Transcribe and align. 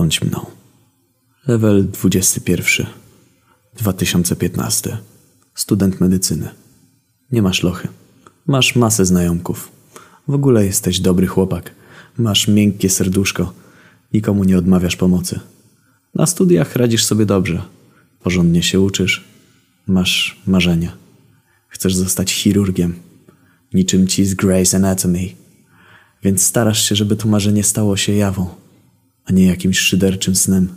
Bądź 0.00 0.22
mną. 0.22 0.46
Level 1.46 1.90
21. 1.90 2.86
2015. 3.76 4.98
Student 5.54 6.00
medycyny. 6.00 6.48
Nie 7.32 7.42
masz 7.42 7.62
lochy. 7.62 7.88
Masz 8.46 8.76
masę 8.76 9.06
znajomków. 9.06 9.72
W 10.28 10.34
ogóle 10.34 10.64
jesteś 10.64 11.00
dobry 11.00 11.26
chłopak. 11.26 11.74
Masz 12.18 12.48
miękkie 12.48 12.90
serduszko. 12.90 13.52
Nikomu 14.12 14.44
nie 14.44 14.58
odmawiasz 14.58 14.96
pomocy. 14.96 15.40
Na 16.14 16.26
studiach 16.26 16.76
radzisz 16.76 17.04
sobie 17.04 17.26
dobrze. 17.26 17.62
Porządnie 18.22 18.62
się 18.62 18.80
uczysz. 18.80 19.24
Masz 19.86 20.40
marzenia. 20.46 20.96
Chcesz 21.68 21.94
zostać 21.94 22.32
chirurgiem. 22.32 22.94
Niczym 23.74 24.06
ci 24.06 24.24
z 24.24 24.34
Grey's 24.34 24.76
Anatomy. 24.76 25.28
Więc 26.22 26.42
starasz 26.42 26.88
się, 26.88 26.96
żeby 26.96 27.16
to 27.16 27.28
marzenie 27.28 27.64
stało 27.64 27.96
się 27.96 28.12
jawą, 28.12 28.59
a 29.30 29.32
nie 29.32 29.46
jakimś 29.46 29.78
szyderczym 29.78 30.36
snem. 30.36 30.68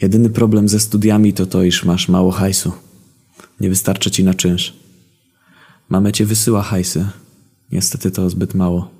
Jedyny 0.00 0.30
problem 0.30 0.68
ze 0.68 0.80
studiami 0.80 1.32
to 1.32 1.46
to, 1.46 1.62
iż 1.62 1.84
masz 1.84 2.08
mało 2.08 2.30
hajsu. 2.30 2.72
Nie 3.60 3.68
wystarczy 3.68 4.10
ci 4.10 4.24
na 4.24 4.34
czynsz. 4.34 4.76
Mamy 5.88 6.12
cię 6.12 6.26
wysyła 6.26 6.62
hajsy. 6.62 7.06
Niestety 7.72 8.10
to 8.10 8.30
zbyt 8.30 8.54
mało. 8.54 8.90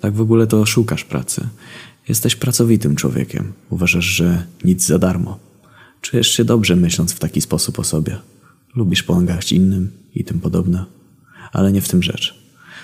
Tak 0.00 0.14
w 0.14 0.20
ogóle 0.20 0.46
to 0.46 0.66
szukasz 0.66 1.04
pracy. 1.04 1.48
Jesteś 2.08 2.36
pracowitym 2.36 2.96
człowiekiem. 2.96 3.52
Uważasz, 3.70 4.04
że 4.04 4.46
nic 4.64 4.86
za 4.86 4.98
darmo. 4.98 5.38
Czujesz 6.00 6.30
się 6.30 6.44
dobrze 6.44 6.76
myśląc 6.76 7.12
w 7.12 7.18
taki 7.18 7.40
sposób 7.40 7.78
o 7.78 7.84
sobie. 7.84 8.18
Lubisz 8.74 9.02
pomagać 9.02 9.52
innym 9.52 9.90
i 10.14 10.24
tym 10.24 10.40
podobne. 10.40 10.84
Ale 11.52 11.72
nie 11.72 11.80
w 11.80 11.88
tym 11.88 12.02
rzecz. 12.02 12.38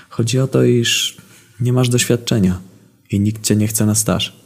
Chodzi 0.09 0.39
o 0.39 0.47
to, 0.47 0.65
iż 0.65 1.17
nie 1.61 1.73
masz 1.73 1.89
doświadczenia 1.89 2.74
i 3.15 3.21
nikt 3.21 3.43
cię 3.43 3.57
nie 3.57 3.67
chce 3.67 3.87
na 3.87 3.95
staż. 3.95 4.37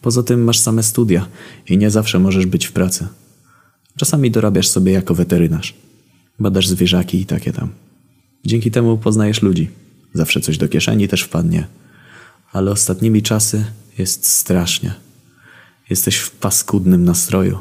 Poza 0.00 0.22
tym 0.22 0.44
masz 0.44 0.58
same 0.58 0.82
studia 0.82 1.26
i 1.68 1.78
nie 1.78 1.90
zawsze 1.90 2.18
możesz 2.18 2.46
być 2.46 2.66
w 2.66 2.72
pracy. 2.72 3.06
Czasami 3.96 4.30
dorabiasz 4.30 4.68
sobie 4.68 4.92
jako 4.92 5.14
weterynarz. 5.14 5.74
Badasz 6.38 6.68
zwierzaki 6.68 7.20
i 7.20 7.26
takie 7.26 7.52
tam. 7.52 7.68
Dzięki 8.44 8.70
temu 8.70 8.98
poznajesz 8.98 9.42
ludzi. 9.42 9.70
Zawsze 10.14 10.40
coś 10.40 10.58
do 10.58 10.68
kieszeni 10.68 11.08
też 11.08 11.22
wpadnie. 11.22 11.66
Ale 12.52 12.70
ostatnimi 12.70 13.22
czasy 13.22 13.64
jest 13.98 14.26
strasznie. 14.26 14.94
Jesteś 15.90 16.16
w 16.16 16.30
paskudnym 16.30 17.04
nastroju. 17.04 17.58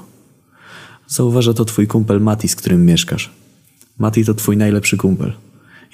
Zauważa 1.07 1.53
to 1.53 1.66
twój 1.66 1.88
kumpel 1.88 2.22
Mati, 2.22 2.47
z 2.47 2.55
którym 2.55 2.85
mieszkasz. 2.85 3.31
Mati 3.97 4.25
to 4.25 4.33
twój 4.33 4.57
najlepszy 4.57 4.97
kumpel. 4.97 5.33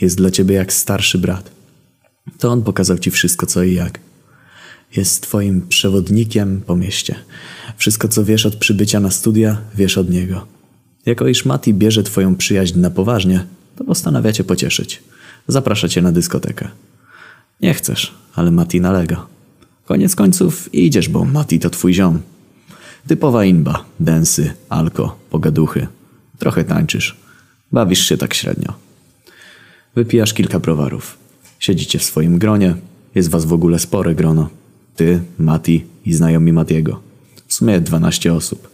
Jest 0.02 0.18
dla 0.18 0.32
ciebie 0.32 0.56
jak 0.56 0.74
starszy 0.74 1.18
brat. 1.18 1.52
To 2.40 2.52
on 2.52 2.64
pokazał 2.64 2.98
ci 2.98 3.12
wszystko 3.12 3.46
co 3.46 3.64
i 3.64 3.74
jak. 3.74 4.00
Jest 4.96 5.22
twoim 5.22 5.68
przewodnikiem 5.68 6.62
po 6.66 6.76
mieście. 6.76 7.16
Wszystko 7.78 8.08
co 8.08 8.26
wiesz 8.26 8.46
od 8.46 8.56
przybycia 8.56 9.00
na 9.00 9.12
studia, 9.12 9.62
wiesz 9.76 9.98
od 9.98 10.10
niego. 10.10 10.48
Jako 11.06 11.28
iż 11.28 11.46
Mati 11.46 11.74
bierze 11.74 12.04
twoją 12.04 12.36
przyjaźń 12.36 12.80
na 12.80 12.90
poważnie, 12.90 13.46
to 13.76 13.84
postanawia 13.84 14.34
cię 14.34 14.44
pocieszyć. 14.44 15.04
Zaprasza 15.48 15.88
cię 15.88 16.02
na 16.02 16.12
dyskotekę. 16.12 16.68
Nie 17.62 17.74
chcesz, 17.74 18.14
ale 18.36 18.52
Mati 18.52 18.82
nalega. 18.82 19.26
Koniec 19.86 20.16
końców 20.16 20.74
idziesz, 20.74 21.10
bo 21.10 21.26
Mati 21.26 21.60
to 21.60 21.70
twój 21.70 21.94
ziom. 21.94 22.20
Typowa 23.08 23.46
inba, 23.46 23.86
densy, 24.00 24.54
alko, 24.70 25.20
pogaduchy. 25.30 25.88
Trochę 26.40 26.64
tańczysz. 26.64 27.18
Bawisz 27.72 28.06
się 28.06 28.18
tak 28.18 28.34
średnio. 28.34 28.74
Wypijasz 29.96 30.34
kilka 30.34 30.60
browarów. 30.60 31.18
Siedzicie 31.60 32.00
w 32.00 32.04
swoim 32.04 32.40
gronie. 32.40 32.76
Jest 33.16 33.30
was 33.30 33.46
w 33.46 33.54
ogóle 33.54 33.80
spore 33.80 34.16
grono. 34.16 34.50
Ty, 35.00 35.22
Mati 35.38 35.86
i 36.06 36.14
znajomi 36.14 36.54
Matiego. 36.54 37.02
W 37.48 37.54
sumie 37.54 37.82
12 37.82 38.34
osób. 38.34 38.70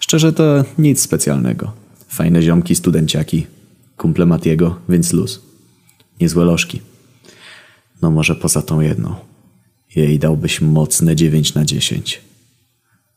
Szczerze 0.00 0.32
to 0.32 0.64
nic 0.78 1.00
specjalnego. 1.00 1.72
Fajne 2.08 2.42
ziomki, 2.42 2.74
studenciaki. 2.74 3.46
Kumple 3.96 4.26
Matiego, 4.26 4.80
więc 4.88 5.12
luz. 5.12 5.42
Niezłe 6.20 6.44
lożki. 6.44 6.80
No 8.02 8.10
może 8.10 8.34
poza 8.34 8.62
tą 8.62 8.80
jedną. 8.80 9.14
Jej 9.96 10.18
dałbyś 10.18 10.60
mocne 10.60 11.16
9 11.16 11.54
na 11.54 11.64
10. 11.64 12.20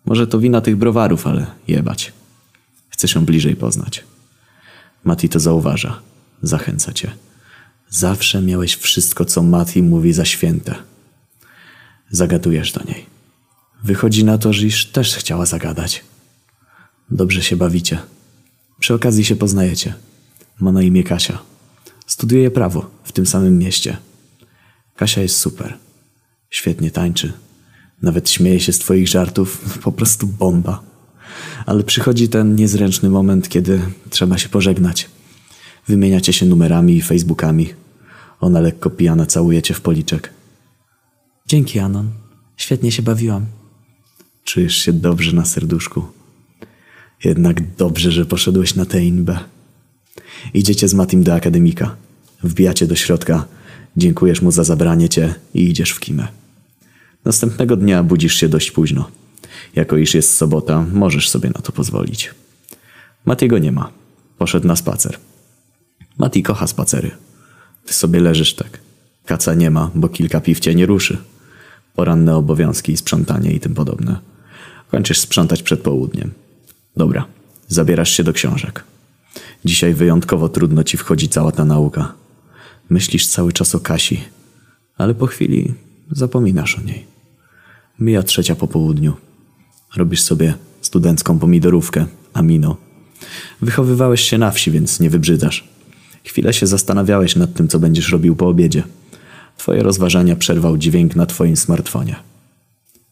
Może 0.05 0.27
to 0.27 0.39
wina 0.39 0.61
tych 0.61 0.75
browarów, 0.75 1.27
ale 1.27 1.45
jebać. 1.67 2.13
Chcę 2.89 3.07
się 3.07 3.25
bliżej 3.25 3.55
poznać. 3.55 4.03
Mati 5.03 5.29
to 5.29 5.39
zauważa. 5.39 5.99
Zachęca 6.41 6.93
cię. 6.93 7.11
Zawsze 7.89 8.41
miałeś 8.41 8.75
wszystko, 8.75 9.25
co 9.25 9.43
Mati 9.43 9.83
mówi 9.83 10.13
za 10.13 10.25
święte. 10.25 10.90
Zagadujesz 12.11 12.71
do 12.71 12.83
niej. 12.83 13.05
Wychodzi 13.83 14.23
na 14.23 14.37
to, 14.37 14.53
że 14.53 14.65
iż 14.65 14.85
też 14.85 15.15
chciała 15.15 15.45
zagadać. 15.45 16.03
Dobrze 17.11 17.43
się 17.43 17.55
bawicie. 17.55 17.99
Przy 18.79 18.93
okazji 18.93 19.25
się 19.25 19.35
poznajecie. 19.35 19.93
Ma 20.59 20.71
na 20.71 20.81
imię 20.81 21.03
Kasia. 21.03 21.39
Studiuje 22.07 22.51
prawo 22.51 22.91
w 23.03 23.11
tym 23.11 23.25
samym 23.25 23.57
mieście. 23.57 23.97
Kasia 24.95 25.21
jest 25.21 25.37
super. 25.37 25.77
Świetnie 26.49 26.91
tańczy. 26.91 27.33
Nawet 28.01 28.29
śmieje 28.29 28.59
się 28.59 28.73
z 28.73 28.79
twoich 28.79 29.07
żartów. 29.07 29.61
Po 29.83 29.91
prostu 29.91 30.27
bomba. 30.27 30.81
Ale 31.65 31.83
przychodzi 31.83 32.29
ten 32.29 32.55
niezręczny 32.55 33.09
moment, 33.09 33.49
kiedy 33.49 33.81
trzeba 34.09 34.37
się 34.37 34.49
pożegnać. 34.49 35.09
Wymieniacie 35.87 36.33
się 36.33 36.45
numerami 36.45 36.95
i 36.95 37.01
facebookami. 37.01 37.73
Ona 38.39 38.59
lekko 38.59 38.89
pijana 38.89 39.25
całuje 39.25 39.61
cię 39.61 39.73
w 39.73 39.81
policzek. 39.81 40.33
Dzięki, 41.51 41.79
Anon. 41.79 42.09
Świetnie 42.57 42.91
się 42.91 43.01
bawiłam. 43.01 43.45
Czujesz 44.43 44.75
się 44.75 44.93
dobrze 44.93 45.35
na 45.35 45.45
serduszku. 45.45 46.05
Jednak 47.23 47.75
dobrze, 47.75 48.11
że 48.11 48.25
poszedłeś 48.25 48.75
na 48.75 48.85
tę 48.85 49.03
inbę. 49.03 49.39
Idziecie 50.53 50.87
z 50.87 50.93
Matim 50.93 51.23
do 51.23 51.33
akademika. 51.33 51.95
Wbijacie 52.43 52.87
do 52.87 52.95
środka. 52.95 53.45
Dziękujesz 53.97 54.41
mu 54.41 54.51
za 54.51 54.63
zabranie 54.63 55.09
cię 55.09 55.35
i 55.53 55.69
idziesz 55.69 55.91
w 55.91 55.99
kimę. 55.99 56.27
Następnego 57.25 57.75
dnia 57.75 58.03
budzisz 58.03 58.35
się 58.35 58.49
dość 58.49 58.71
późno. 58.71 59.11
Jako 59.75 59.97
iż 59.97 60.13
jest 60.13 60.35
sobota, 60.35 60.85
możesz 60.93 61.29
sobie 61.29 61.49
na 61.49 61.61
to 61.61 61.71
pozwolić. 61.71 62.33
Matiego 63.25 63.57
nie 63.57 63.71
ma. 63.71 63.91
Poszedł 64.37 64.67
na 64.67 64.75
spacer. 64.75 65.17
Mati 66.17 66.43
kocha 66.43 66.67
spacery. 66.67 67.11
Ty 67.85 67.93
sobie 67.93 68.19
leżysz 68.19 68.53
tak. 68.53 68.79
Kaca 69.25 69.53
nie 69.53 69.71
ma, 69.71 69.91
bo 69.95 70.09
kilka 70.09 70.41
piw 70.41 70.59
cię 70.59 70.75
nie 70.75 70.85
ruszy. 70.85 71.17
Poranne 71.95 72.35
obowiązki, 72.35 72.97
sprzątanie 72.97 73.51
i 73.51 73.59
tym 73.59 73.73
podobne. 73.73 74.19
Kończysz 74.91 75.19
sprzątać 75.19 75.63
przed 75.63 75.81
południem. 75.81 76.31
Dobra, 76.97 77.25
zabierasz 77.67 78.11
się 78.11 78.23
do 78.23 78.33
książek. 78.33 78.83
Dzisiaj 79.65 79.93
wyjątkowo 79.93 80.49
trudno 80.49 80.83
ci 80.83 80.97
wchodzi 80.97 81.29
cała 81.29 81.51
ta 81.51 81.65
nauka. 81.65 82.13
Myślisz 82.89 83.27
cały 83.27 83.53
czas 83.53 83.75
o 83.75 83.79
Kasi, 83.79 84.21
ale 84.97 85.15
po 85.15 85.27
chwili 85.27 85.73
zapominasz 86.11 86.77
o 86.77 86.81
niej. 86.81 87.05
Mija 87.99 88.23
trzecia 88.23 88.55
po 88.55 88.67
południu. 88.67 89.13
Robisz 89.95 90.21
sobie 90.21 90.53
studencką 90.81 91.39
pomidorówkę, 91.39 92.05
amino. 92.33 92.77
Wychowywałeś 93.61 94.21
się 94.21 94.37
na 94.37 94.51
wsi, 94.51 94.71
więc 94.71 94.99
nie 94.99 95.09
wybrzydzasz. 95.09 95.67
Chwilę 96.23 96.53
się 96.53 96.67
zastanawiałeś 96.67 97.35
nad 97.35 97.53
tym, 97.53 97.67
co 97.67 97.79
będziesz 97.79 98.09
robił 98.09 98.35
po 98.35 98.47
obiedzie. 98.47 98.83
Twoje 99.57 99.83
rozważania 99.83 100.35
przerwał 100.35 100.77
dźwięk 100.77 101.15
na 101.15 101.25
twoim 101.25 101.57
smartfonie. 101.57 102.15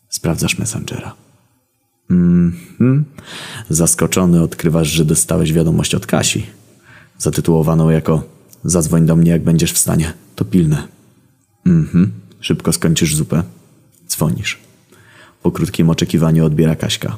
Sprawdzasz 0.10 0.58
Messengera. 0.58 1.16
Mhm. 2.10 3.06
Zaskoczony 3.70 4.42
odkrywasz, 4.42 4.88
że 4.88 5.06
dostałeś 5.06 5.54
wiadomość 5.54 5.96
od 5.96 6.06
Kasi. 6.06 6.46
Zatytułowaną 7.18 7.90
jako 7.90 8.24
Zadzwoń 8.64 9.06
do 9.06 9.16
mnie, 9.16 9.32
jak 9.32 9.44
będziesz 9.44 9.72
w 9.74 9.78
stanie. 9.78 10.14
To 10.36 10.46
pilne. 10.46 10.88
Mhm. 11.66 12.12
Szybko 12.40 12.74
skończysz 12.74 13.16
zupę. 13.16 13.44
Dzwonisz. 14.08 14.60
Po 15.44 15.52
krótkim 15.52 15.90
oczekiwaniu 15.90 16.46
odbiera 16.46 16.76
Kaśka. 16.76 17.18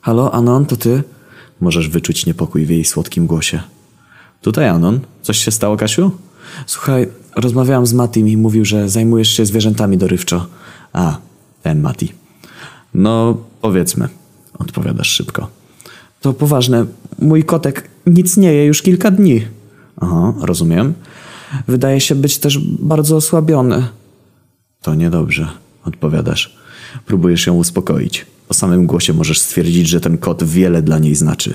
Halo, 0.00 0.34
Anon, 0.34 0.66
to 0.66 0.76
ty? 0.76 1.02
Możesz 1.60 1.88
wyczuć 1.88 2.26
niepokój 2.26 2.66
w 2.66 2.70
jej 2.70 2.84
słodkim 2.84 3.26
głosie. 3.26 3.62
Tutaj 4.40 4.68
Anon. 4.68 5.00
Coś 5.22 5.38
się 5.38 5.50
stało, 5.50 5.76
Kasiu? 5.76 6.10
Słuchaj, 6.66 7.08
rozmawiałam 7.36 7.86
z 7.86 7.92
Matim 7.92 8.28
i 8.28 8.36
mówił, 8.36 8.64
że 8.64 8.88
zajmujesz 8.88 9.28
się 9.28 9.46
zwierzętami 9.46 9.98
dorywczo. 9.98 10.46
A, 10.92 11.18
ten 11.62 11.80
Mati. 11.80 12.12
No, 12.94 13.36
powiedzmy, 13.60 14.08
odpowiadasz 14.58 15.08
szybko. 15.08 15.48
To 16.20 16.32
poważne. 16.32 16.86
Mój 17.18 17.44
kotek 17.44 17.88
nic 18.06 18.36
nie 18.36 18.52
je 18.52 18.66
już 18.66 18.82
kilka 18.82 19.10
dni. 19.10 19.46
Aha, 20.00 20.34
rozumiem. 20.40 20.94
Wydaje 21.68 22.00
się 22.00 22.14
być 22.14 22.38
też 22.38 22.58
bardzo 22.58 23.16
osłabiony. 23.16 23.86
To 24.82 24.94
niedobrze, 24.94 25.48
odpowiadasz. 25.84 26.56
Próbujesz 27.06 27.46
ją 27.46 27.54
uspokoić. 27.54 28.26
Po 28.48 28.54
samym 28.54 28.86
głosie 28.86 29.12
możesz 29.12 29.40
stwierdzić, 29.40 29.88
że 29.88 30.00
ten 30.00 30.18
kot 30.18 30.44
wiele 30.44 30.82
dla 30.82 30.98
niej 30.98 31.14
znaczy. 31.14 31.54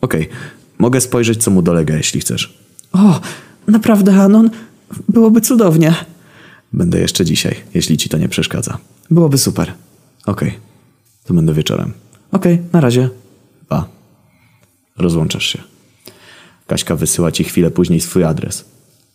Okej, 0.00 0.22
okay. 0.22 0.38
mogę 0.78 1.00
spojrzeć, 1.00 1.42
co 1.42 1.50
mu 1.50 1.62
dolega, 1.62 1.96
jeśli 1.96 2.20
chcesz. 2.20 2.58
O, 2.92 3.20
naprawdę, 3.68 4.22
Anon? 4.22 4.50
Byłoby 5.08 5.40
cudownie. 5.40 5.94
Będę 6.72 7.00
jeszcze 7.00 7.24
dzisiaj, 7.24 7.54
jeśli 7.74 7.96
ci 7.96 8.08
to 8.08 8.18
nie 8.18 8.28
przeszkadza. 8.28 8.78
Byłoby 9.10 9.38
super. 9.38 9.72
Okej, 10.26 10.48
okay. 10.48 10.60
To 11.24 11.34
będę 11.34 11.54
wieczorem. 11.54 11.92
Okej, 12.32 12.62
na 12.72 12.80
razie. 12.80 13.08
Pa. 13.68 13.88
Rozłączasz 14.98 15.46
się. 15.46 15.58
Kaśka 16.66 16.96
wysyła 16.96 17.32
ci 17.32 17.44
chwilę 17.44 17.70
później 17.70 18.00
swój 18.00 18.24
adres. 18.24 18.64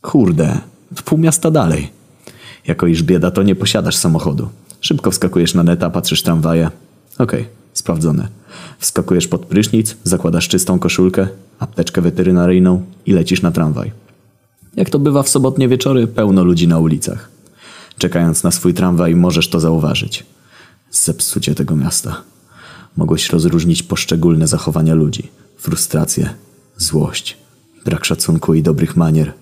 Kurde, 0.02 0.58
to 0.96 1.04
pół 1.04 1.18
miasta 1.18 1.52
dalej. 1.52 1.90
Jako 2.68 2.88
iż 2.88 3.04
bieda, 3.04 3.32
to 3.32 3.44
nie 3.44 3.56
posiadasz 3.56 3.96
samochodu. 3.96 4.50
Szybko 4.82 5.12
wskakujesz 5.12 5.54
na 5.54 5.64
neta, 5.64 5.90
patrzysz 5.90 6.24
tramwaje. 6.24 6.70
Okej, 7.18 7.46
sprawdzone. 7.74 8.28
Wskakujesz 8.80 9.28
pod 9.28 9.46
prysznic, 9.46 9.96
zakładasz 10.04 10.48
czystą 10.48 10.80
koszulkę, 10.80 11.28
apteczkę 11.60 12.02
weterynaryjną 12.02 12.86
i 13.06 13.14
lecisz 13.14 13.42
na 13.42 13.52
tramwaj. 13.52 14.03
Jak 14.76 14.90
to 14.90 15.00
bywa 15.00 15.24
w 15.24 15.30
sobotnie 15.30 15.68
wieczory, 15.68 16.08
pełno 16.08 16.44
ludzi 16.44 16.68
na 16.68 16.80
ulicach. 16.80 17.30
Czekając 17.98 18.44
na 18.44 18.52
swój 18.52 18.74
tramwaj, 18.74 19.16
możesz 19.16 19.50
to 19.50 19.60
zauważyć. 19.60 20.26
Zepsucie 20.92 21.56
tego 21.56 21.76
miasta. 21.76 22.22
Mogłeś 22.98 23.30
rozróżnić 23.30 23.84
poszczególne 23.84 24.48
zachowania 24.48 24.94
ludzi. 24.94 25.32
Frustrację, 25.58 26.34
złość, 26.78 27.38
brak 27.86 28.06
szacunku 28.06 28.54
i 28.54 28.64
dobrych 28.64 28.96
manier. 28.96 29.34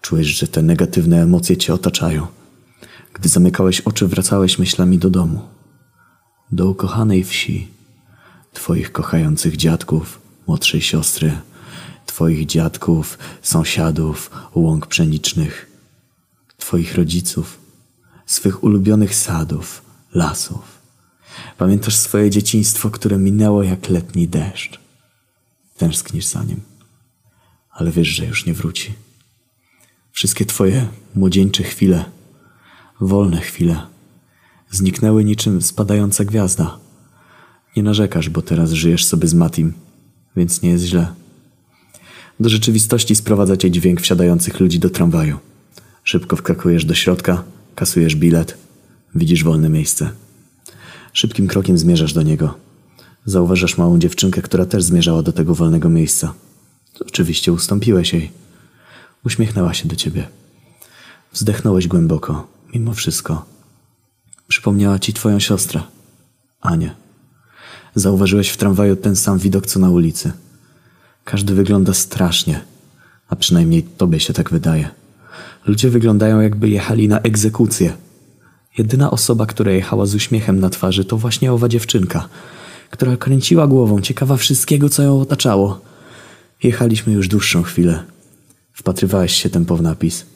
Czułeś, 0.00 0.26
że 0.26 0.46
te 0.46 0.62
negatywne 0.62 1.22
emocje 1.22 1.56
cię 1.56 1.74
otaczają. 1.74 2.26
Gdy 3.14 3.28
zamykałeś 3.28 3.80
oczy, 3.80 4.06
wracałeś 4.06 4.58
myślami 4.58 4.98
do 4.98 5.10
domu. 5.10 5.40
Do 6.52 6.68
ukochanej 6.68 7.24
wsi. 7.24 7.68
Twoich 8.52 8.92
kochających 8.92 9.56
dziadków, 9.56 10.20
młodszej 10.46 10.80
siostry, 10.80 11.32
Twoich 12.10 12.46
dziadków, 12.46 13.18
sąsiadów, 13.42 14.30
łąk 14.54 14.86
pszenicznych, 14.86 15.70
Twoich 16.56 16.94
rodziców, 16.94 17.58
swych 18.26 18.64
ulubionych 18.64 19.14
sadów, 19.14 19.82
lasów. 20.14 20.62
Pamiętasz 21.58 21.96
swoje 21.96 22.30
dzieciństwo, 22.30 22.90
które 22.90 23.18
minęło 23.18 23.62
jak 23.62 23.88
letni 23.88 24.28
deszcz. 24.28 24.80
Tęsknisz 25.76 26.26
za 26.26 26.44
nim, 26.44 26.60
ale 27.70 27.90
wiesz, 27.90 28.08
że 28.08 28.26
już 28.26 28.46
nie 28.46 28.54
wróci. 28.54 28.94
Wszystkie 30.12 30.44
Twoje 30.46 30.88
młodzieńcze 31.14 31.62
chwile, 31.62 32.04
wolne 33.00 33.40
chwile, 33.40 33.86
zniknęły 34.70 35.24
niczym 35.24 35.62
spadająca 35.62 36.24
gwiazda. 36.24 36.78
Nie 37.76 37.82
narzekasz, 37.82 38.28
bo 38.28 38.42
teraz 38.42 38.72
żyjesz 38.72 39.04
sobie 39.04 39.28
z 39.28 39.34
Matim, 39.34 39.72
więc 40.36 40.62
nie 40.62 40.70
jest 40.70 40.84
źle. 40.84 41.19
Do 42.40 42.48
rzeczywistości 42.48 43.16
sprowadza 43.16 43.56
cię 43.56 43.70
dźwięk 43.70 44.00
wsiadających 44.00 44.60
ludzi 44.60 44.78
do 44.78 44.90
tramwaju. 44.90 45.38
Szybko 46.04 46.36
wkakujesz 46.36 46.84
do 46.84 46.94
środka, 46.94 47.44
kasujesz 47.74 48.16
bilet, 48.16 48.56
widzisz 49.14 49.44
wolne 49.44 49.68
miejsce. 49.68 50.10
Szybkim 51.12 51.46
krokiem 51.46 51.78
zmierzasz 51.78 52.12
do 52.12 52.22
niego. 52.22 52.54
Zauważasz 53.24 53.78
małą 53.78 53.98
dziewczynkę, 53.98 54.42
która 54.42 54.66
też 54.66 54.82
zmierzała 54.82 55.22
do 55.22 55.32
tego 55.32 55.54
wolnego 55.54 55.88
miejsca. 55.88 56.34
Oczywiście 57.00 57.52
ustąpiłeś 57.52 58.12
jej. 58.12 58.30
Uśmiechnęła 59.24 59.74
się 59.74 59.88
do 59.88 59.96
ciebie. 59.96 60.28
Wzdechnąłeś 61.32 61.88
głęboko, 61.88 62.48
mimo 62.74 62.94
wszystko. 62.94 63.44
Przypomniała 64.48 64.98
ci 64.98 65.12
twoją 65.12 65.40
siostrę, 65.40 65.82
Anię. 66.60 66.94
Zauważyłeś 67.94 68.48
w 68.48 68.56
tramwaju 68.56 68.96
ten 68.96 69.16
sam 69.16 69.38
widok 69.38 69.66
co 69.66 69.80
na 69.80 69.90
ulicy. 69.90 70.32
Każdy 71.30 71.54
wygląda 71.54 71.94
strasznie, 71.94 72.60
a 73.28 73.36
przynajmniej 73.36 73.82
tobie 73.82 74.20
się 74.20 74.32
tak 74.32 74.50
wydaje. 74.50 74.88
Ludzie 75.66 75.90
wyglądają 75.90 76.40
jakby 76.40 76.68
jechali 76.68 77.08
na 77.08 77.20
egzekucję. 77.20 77.92
Jedyna 78.78 79.10
osoba, 79.10 79.46
która 79.46 79.72
jechała 79.72 80.06
z 80.06 80.14
uśmiechem 80.14 80.60
na 80.60 80.70
twarzy, 80.70 81.04
to 81.04 81.16
właśnie 81.16 81.52
owa 81.52 81.68
dziewczynka, 81.68 82.28
która 82.90 83.16
kręciła 83.16 83.66
głową, 83.66 84.00
ciekawa 84.00 84.36
wszystkiego, 84.36 84.88
co 84.88 85.02
ją 85.02 85.20
otaczało. 85.20 85.80
Jechaliśmy 86.62 87.12
już 87.12 87.28
dłuższą 87.28 87.62
chwilę. 87.62 88.04
Wpatrywałeś 88.72 89.32
się 89.32 89.50
tempo 89.50 89.76
w 89.76 89.82
napis. 89.82 90.26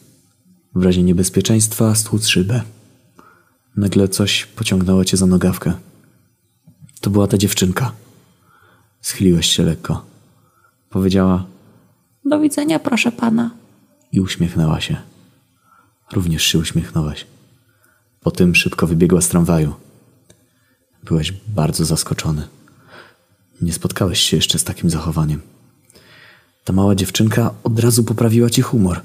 W 0.75 0.82
razie 0.82 1.02
niebezpieczeństwa 1.02 1.94
stłuc 1.94 2.26
szybę. 2.26 2.62
Nagle 3.76 4.08
coś 4.08 4.47
pociągnęło 4.47 5.05
cię 5.05 5.17
za 5.17 5.26
nogawkę. 5.26 5.73
To 7.00 7.11
była 7.11 7.26
ta 7.26 7.38
dziewczynka. 7.38 7.93
Schyliłeś 9.00 9.47
się 9.47 9.62
lekko. 9.62 10.13
Powiedziała 10.94 11.46
Do 12.25 12.41
widzenia, 12.41 12.79
proszę 12.79 13.12
pana. 13.12 13.50
i 14.12 14.20
uśmiechnęła 14.20 14.81
się. 14.81 14.96
Również 16.12 16.43
się 16.43 16.58
uśmiechnąłeś. 16.58 17.26
Po 18.20 18.31
tym 18.31 18.55
szybko 18.55 18.87
wybiegła 18.87 19.20
z 19.20 19.29
tramwaju. 19.29 19.75
Byłeś 21.05 21.32
bardzo 21.49 21.85
zaskoczony. 21.85 22.49
Nie 23.61 23.73
spotkałeś 23.73 24.20
się 24.20 24.37
jeszcze 24.37 24.58
z 24.58 24.64
takim 24.64 24.91
zachowaniem. 24.91 25.41
Ta 26.64 26.73
mała 26.73 26.94
dziewczynka 26.94 27.55
od 27.64 27.81
razu 27.81 28.05
poprawiła 28.05 28.50
ci 28.50 28.62
humor. 28.62 29.00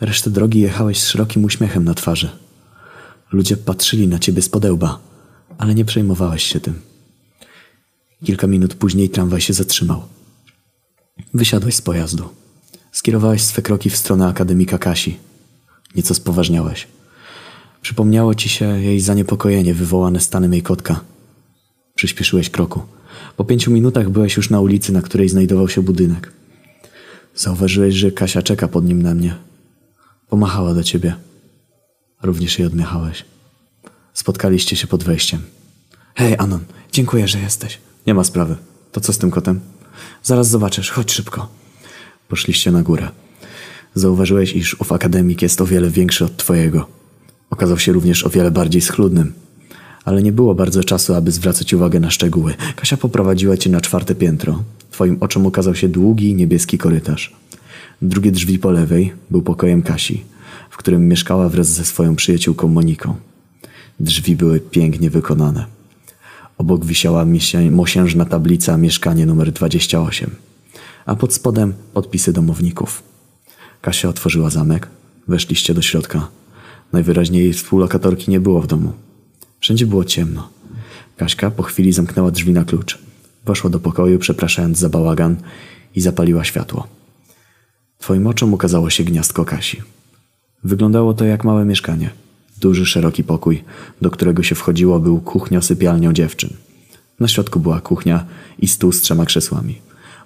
Resztę 0.00 0.30
drogi 0.30 0.60
jechałeś 0.60 1.00
z 1.00 1.08
szerokim 1.08 1.44
uśmiechem 1.44 1.84
na 1.84 1.94
twarzy. 1.94 2.30
Ludzie 3.32 3.56
patrzyli 3.56 4.08
na 4.08 4.18
ciebie 4.18 4.42
z 4.42 4.48
podełba, 4.48 4.98
ale 5.58 5.74
nie 5.74 5.84
przejmowałeś 5.84 6.42
się 6.42 6.60
tym. 6.60 6.80
Kilka 8.24 8.46
minut 8.46 8.74
później 8.74 9.10
tramwaj 9.10 9.40
się 9.40 9.52
zatrzymał. 9.52 10.02
Wysiadłeś 11.34 11.74
z 11.74 11.82
pojazdu. 11.82 12.28
Skierowałeś 12.92 13.42
swe 13.42 13.62
kroki 13.62 13.90
w 13.90 13.96
stronę 13.96 14.26
akademika 14.26 14.78
Kasi. 14.78 15.18
Nieco 15.94 16.14
spoważniałeś. 16.14 16.86
Przypomniało 17.82 18.34
ci 18.34 18.48
się 18.48 18.80
jej 18.80 19.00
zaniepokojenie 19.00 19.74
wywołane 19.74 20.20
stanem 20.20 20.52
jej 20.52 20.62
kotka. 20.62 21.00
Przyspieszyłeś 21.94 22.50
kroku. 22.50 22.82
Po 23.36 23.44
pięciu 23.44 23.70
minutach 23.70 24.10
byłeś 24.10 24.36
już 24.36 24.50
na 24.50 24.60
ulicy, 24.60 24.92
na 24.92 25.02
której 25.02 25.28
znajdował 25.28 25.68
się 25.68 25.82
budynek. 25.82 26.32
Zauważyłeś, 27.36 27.94
że 27.94 28.12
Kasia 28.12 28.42
czeka 28.42 28.68
pod 28.68 28.84
nim 28.84 29.02
na 29.02 29.14
mnie. 29.14 29.36
Pomachała 30.28 30.74
do 30.74 30.82
ciebie. 30.82 31.14
Również 32.22 32.58
jej 32.58 32.66
odmiechałeś. 32.66 33.24
Spotkaliście 34.14 34.76
się 34.76 34.86
pod 34.86 35.04
wejściem. 35.04 35.42
Hej, 36.14 36.36
Anon, 36.38 36.60
dziękuję, 36.92 37.28
że 37.28 37.38
jesteś. 37.38 37.78
Nie 38.06 38.14
ma 38.14 38.24
sprawy. 38.24 38.56
To 38.92 39.00
co 39.00 39.12
z 39.12 39.18
tym 39.18 39.30
kotem? 39.30 39.60
Zaraz 40.22 40.48
zobaczysz, 40.48 40.90
chodź 40.90 41.12
szybko. 41.12 41.48
Poszliście 42.28 42.70
na 42.70 42.82
górę. 42.82 43.08
Zauważyłeś, 43.94 44.52
iż 44.52 44.80
ów 44.80 44.92
akademik 44.92 45.42
jest 45.42 45.60
o 45.60 45.66
wiele 45.66 45.90
większy 45.90 46.24
od 46.24 46.36
twojego. 46.36 46.88
Okazał 47.50 47.78
się 47.78 47.92
również 47.92 48.24
o 48.24 48.30
wiele 48.30 48.50
bardziej 48.50 48.82
schludnym. 48.82 49.32
Ale 50.04 50.22
nie 50.22 50.32
było 50.32 50.54
bardzo 50.54 50.84
czasu, 50.84 51.14
aby 51.14 51.30
zwracać 51.30 51.74
uwagę 51.74 52.00
na 52.00 52.10
szczegóły. 52.10 52.54
Kasia 52.76 52.96
poprowadziła 52.96 53.56
cię 53.56 53.70
na 53.70 53.80
czwarte 53.80 54.14
piętro. 54.14 54.62
Twoim 54.90 55.16
oczom 55.20 55.46
ukazał 55.46 55.74
się 55.74 55.88
długi, 55.88 56.34
niebieski 56.34 56.78
korytarz. 56.78 57.36
Drugie 58.02 58.32
drzwi 58.32 58.58
po 58.58 58.70
lewej 58.70 59.12
był 59.30 59.42
pokojem 59.42 59.82
Kasi, 59.82 60.24
w 60.70 60.76
którym 60.76 61.08
mieszkała 61.08 61.48
wraz 61.48 61.68
ze 61.68 61.84
swoją 61.84 62.16
przyjaciółką 62.16 62.68
Moniką. 62.68 63.14
Drzwi 64.00 64.36
były 64.36 64.60
pięknie 64.60 65.10
wykonane. 65.10 65.66
Obok 66.62 66.84
wisiała 66.84 67.26
mosiężna 67.70 68.24
tablica 68.24 68.76
mieszkanie 68.76 69.26
numer 69.26 69.52
28, 69.52 70.30
a 71.06 71.16
pod 71.16 71.34
spodem 71.34 71.74
podpisy 71.94 72.32
domowników. 72.32 73.02
Kasia 73.80 74.08
otworzyła 74.08 74.50
zamek, 74.50 74.88
weszliście 75.28 75.74
do 75.74 75.82
środka. 75.82 76.28
Najwyraźniej 76.92 77.42
jej 77.42 77.52
współlokatorki 77.52 78.30
nie 78.30 78.40
było 78.40 78.60
w 78.60 78.66
domu. 78.66 78.92
Wszędzie 79.60 79.86
było 79.86 80.04
ciemno. 80.04 80.48
Kaśka 81.16 81.50
po 81.50 81.62
chwili 81.62 81.92
zamknęła 81.92 82.30
drzwi 82.30 82.52
na 82.52 82.64
klucz. 82.64 82.98
Poszła 83.44 83.70
do 83.70 83.80
pokoju, 83.80 84.18
przepraszając 84.18 84.78
za 84.78 84.88
bałagan 84.88 85.36
i 85.94 86.00
zapaliła 86.00 86.44
światło. 86.44 86.86
Twoim 87.98 88.26
oczom 88.26 88.54
ukazało 88.54 88.90
się 88.90 89.04
gniazdko 89.04 89.44
Kasi. 89.44 89.82
Wyglądało 90.64 91.14
to 91.14 91.24
jak 91.24 91.44
małe 91.44 91.64
mieszkanie. 91.64 92.10
Duży, 92.62 92.86
szeroki 92.86 93.24
pokój, 93.24 93.64
do 94.02 94.10
którego 94.10 94.42
się 94.42 94.54
wchodziło, 94.54 95.00
był 95.00 95.20
kuchnią-sypialnią 95.20 96.12
dziewczyn. 96.12 96.50
Na 97.20 97.28
środku 97.28 97.60
była 97.60 97.80
kuchnia 97.80 98.24
i 98.58 98.68
stół 98.68 98.92
z 98.92 99.00
trzema 99.00 99.24
krzesłami. 99.24 99.78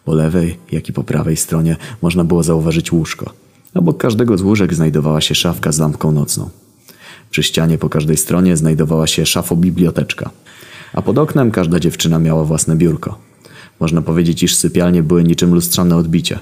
Po 0.04 0.14
lewej, 0.14 0.58
jak 0.72 0.88
i 0.88 0.92
po 0.92 1.04
prawej 1.04 1.36
stronie 1.36 1.76
można 2.02 2.24
było 2.24 2.42
zauważyć 2.42 2.92
łóżko. 2.92 3.32
Obok 3.74 3.96
każdego 3.96 4.38
z 4.38 4.42
łóżek 4.42 4.74
znajdowała 4.74 5.20
się 5.20 5.34
szafka 5.34 5.72
z 5.72 5.78
lampką 5.78 6.12
nocną. 6.12 6.50
Przy 7.30 7.42
ścianie 7.42 7.78
po 7.78 7.88
każdej 7.88 8.16
stronie 8.16 8.56
znajdowała 8.56 9.06
się 9.06 9.26
szafo-biblioteczka, 9.26 10.30
a 10.92 11.02
pod 11.02 11.18
oknem 11.18 11.50
każda 11.50 11.80
dziewczyna 11.80 12.18
miała 12.18 12.44
własne 12.44 12.76
biurko. 12.76 13.18
Można 13.80 14.02
powiedzieć, 14.02 14.42
iż 14.42 14.54
sypialnie 14.54 15.02
były 15.02 15.24
niczym 15.24 15.54
lustrzane 15.54 15.96
odbicie. 15.96 16.38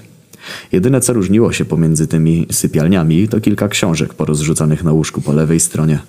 Jedyne 0.71 1.01
co 1.01 1.13
różniło 1.13 1.51
się 1.51 1.65
pomiędzy 1.65 2.07
tymi 2.07 2.47
sypialniami 2.51 3.27
to 3.27 3.41
kilka 3.41 3.67
książek 3.67 4.13
porozrzucanych 4.13 4.83
na 4.83 4.91
łóżku 4.91 5.21
po 5.21 5.33
lewej 5.33 5.59
stronie. 5.59 5.99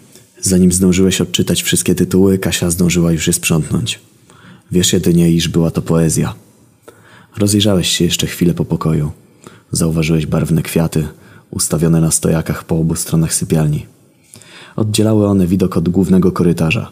Zanim 0.40 0.72
zdążyłeś 0.72 1.20
odczytać 1.20 1.62
wszystkie 1.62 1.94
tytuły, 1.94 2.38
Kasia 2.38 2.70
zdążyła 2.70 3.12
już 3.12 3.26
je 3.26 3.32
sprzątnąć. 3.32 4.00
Wiesz 4.72 4.92
jedynie, 4.92 5.30
iż 5.30 5.48
była 5.48 5.70
to 5.70 5.82
poezja. 5.82 6.34
Rozejrzałeś 7.36 7.88
się 7.88 8.04
jeszcze 8.04 8.26
chwilę 8.26 8.54
po 8.54 8.64
pokoju. 8.64 9.10
Zauważyłeś 9.72 10.26
barwne 10.26 10.62
kwiaty, 10.62 11.08
ustawione 11.50 12.00
na 12.00 12.10
stojakach 12.10 12.64
po 12.64 12.78
obu 12.78 12.94
stronach 12.94 13.34
sypialni. 13.34 13.86
Oddzielały 14.76 15.26
one 15.26 15.46
widok 15.46 15.76
od 15.76 15.88
głównego 15.88 16.32
korytarza. 16.32 16.90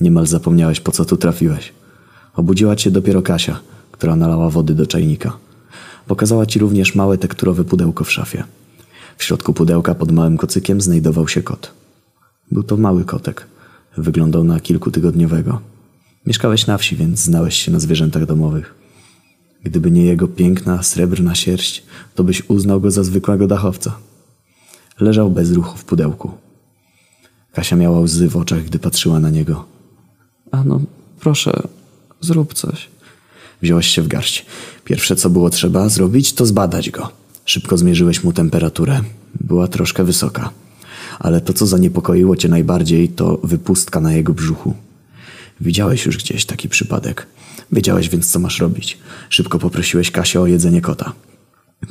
Niemal 0.00 0.26
zapomniałeś, 0.26 0.80
po 0.80 0.92
co 0.92 1.04
tu 1.04 1.16
trafiłeś. 1.16 1.72
Obudziła 2.36 2.76
cię 2.76 2.90
dopiero 2.90 3.22
Kasia, 3.22 3.60
która 3.92 4.16
nalała 4.16 4.50
wody 4.50 4.74
do 4.74 4.86
czajnika. 4.86 5.36
Pokazała 6.10 6.46
ci 6.46 6.58
również 6.58 6.94
małe 6.94 7.18
tekturowe 7.18 7.64
pudełko 7.64 8.04
w 8.04 8.12
szafie. 8.12 8.44
W 9.16 9.24
środku 9.24 9.52
pudełka 9.52 9.94
pod 9.94 10.12
małym 10.12 10.36
kocykiem 10.36 10.80
znajdował 10.80 11.28
się 11.28 11.42
kot. 11.42 11.72
Był 12.50 12.62
to 12.62 12.76
mały 12.76 13.04
kotek. 13.04 13.46
Wyglądał 13.96 14.44
na 14.44 14.60
kilkutygodniowego. 14.60 15.60
Mieszkałeś 16.26 16.66
na 16.66 16.78
wsi, 16.78 16.96
więc 16.96 17.20
znałeś 17.20 17.56
się 17.56 17.72
na 17.72 17.80
zwierzętach 17.80 18.26
domowych. 18.26 18.74
Gdyby 19.62 19.90
nie 19.90 20.04
jego 20.04 20.28
piękna, 20.28 20.82
srebrna 20.82 21.34
sierść, 21.34 21.82
to 22.14 22.24
byś 22.24 22.50
uznał 22.50 22.80
go 22.80 22.90
za 22.90 23.04
zwykłego 23.04 23.46
dachowca. 23.46 23.96
Leżał 25.00 25.30
bez 25.30 25.52
ruchu 25.52 25.78
w 25.78 25.84
pudełku. 25.84 26.30
Kasia 27.52 27.76
miała 27.76 28.00
łzy 28.00 28.28
w 28.28 28.36
oczach, 28.36 28.64
gdy 28.64 28.78
patrzyła 28.78 29.20
na 29.20 29.30
niego. 29.30 29.64
A 30.50 30.64
no, 30.64 30.80
proszę, 31.20 31.62
zrób 32.20 32.54
coś. 32.54 32.88
Wziąłeś 33.62 33.86
się 33.86 34.02
w 34.02 34.08
garść. 34.08 34.46
Pierwsze, 34.84 35.16
co 35.16 35.30
było 35.30 35.50
trzeba 35.50 35.88
zrobić, 35.88 36.32
to 36.32 36.46
zbadać 36.46 36.90
go. 36.90 37.08
Szybko 37.44 37.76
zmierzyłeś 37.76 38.24
mu 38.24 38.32
temperaturę. 38.32 39.00
Była 39.40 39.68
troszkę 39.68 40.04
wysoka. 40.04 40.50
Ale 41.18 41.40
to, 41.40 41.52
co 41.52 41.66
zaniepokoiło 41.66 42.36
cię 42.36 42.48
najbardziej, 42.48 43.08
to 43.08 43.40
wypustka 43.44 44.00
na 44.00 44.12
jego 44.12 44.34
brzuchu. 44.34 44.74
Widziałeś 45.60 46.06
już 46.06 46.16
gdzieś 46.16 46.44
taki 46.44 46.68
przypadek. 46.68 47.26
Wiedziałeś 47.72 48.08
więc, 48.08 48.30
co 48.30 48.38
masz 48.38 48.58
robić. 48.60 48.98
Szybko 49.28 49.58
poprosiłeś 49.58 50.10
Kasię 50.10 50.40
o 50.40 50.46
jedzenie 50.46 50.80
kota. 50.80 51.12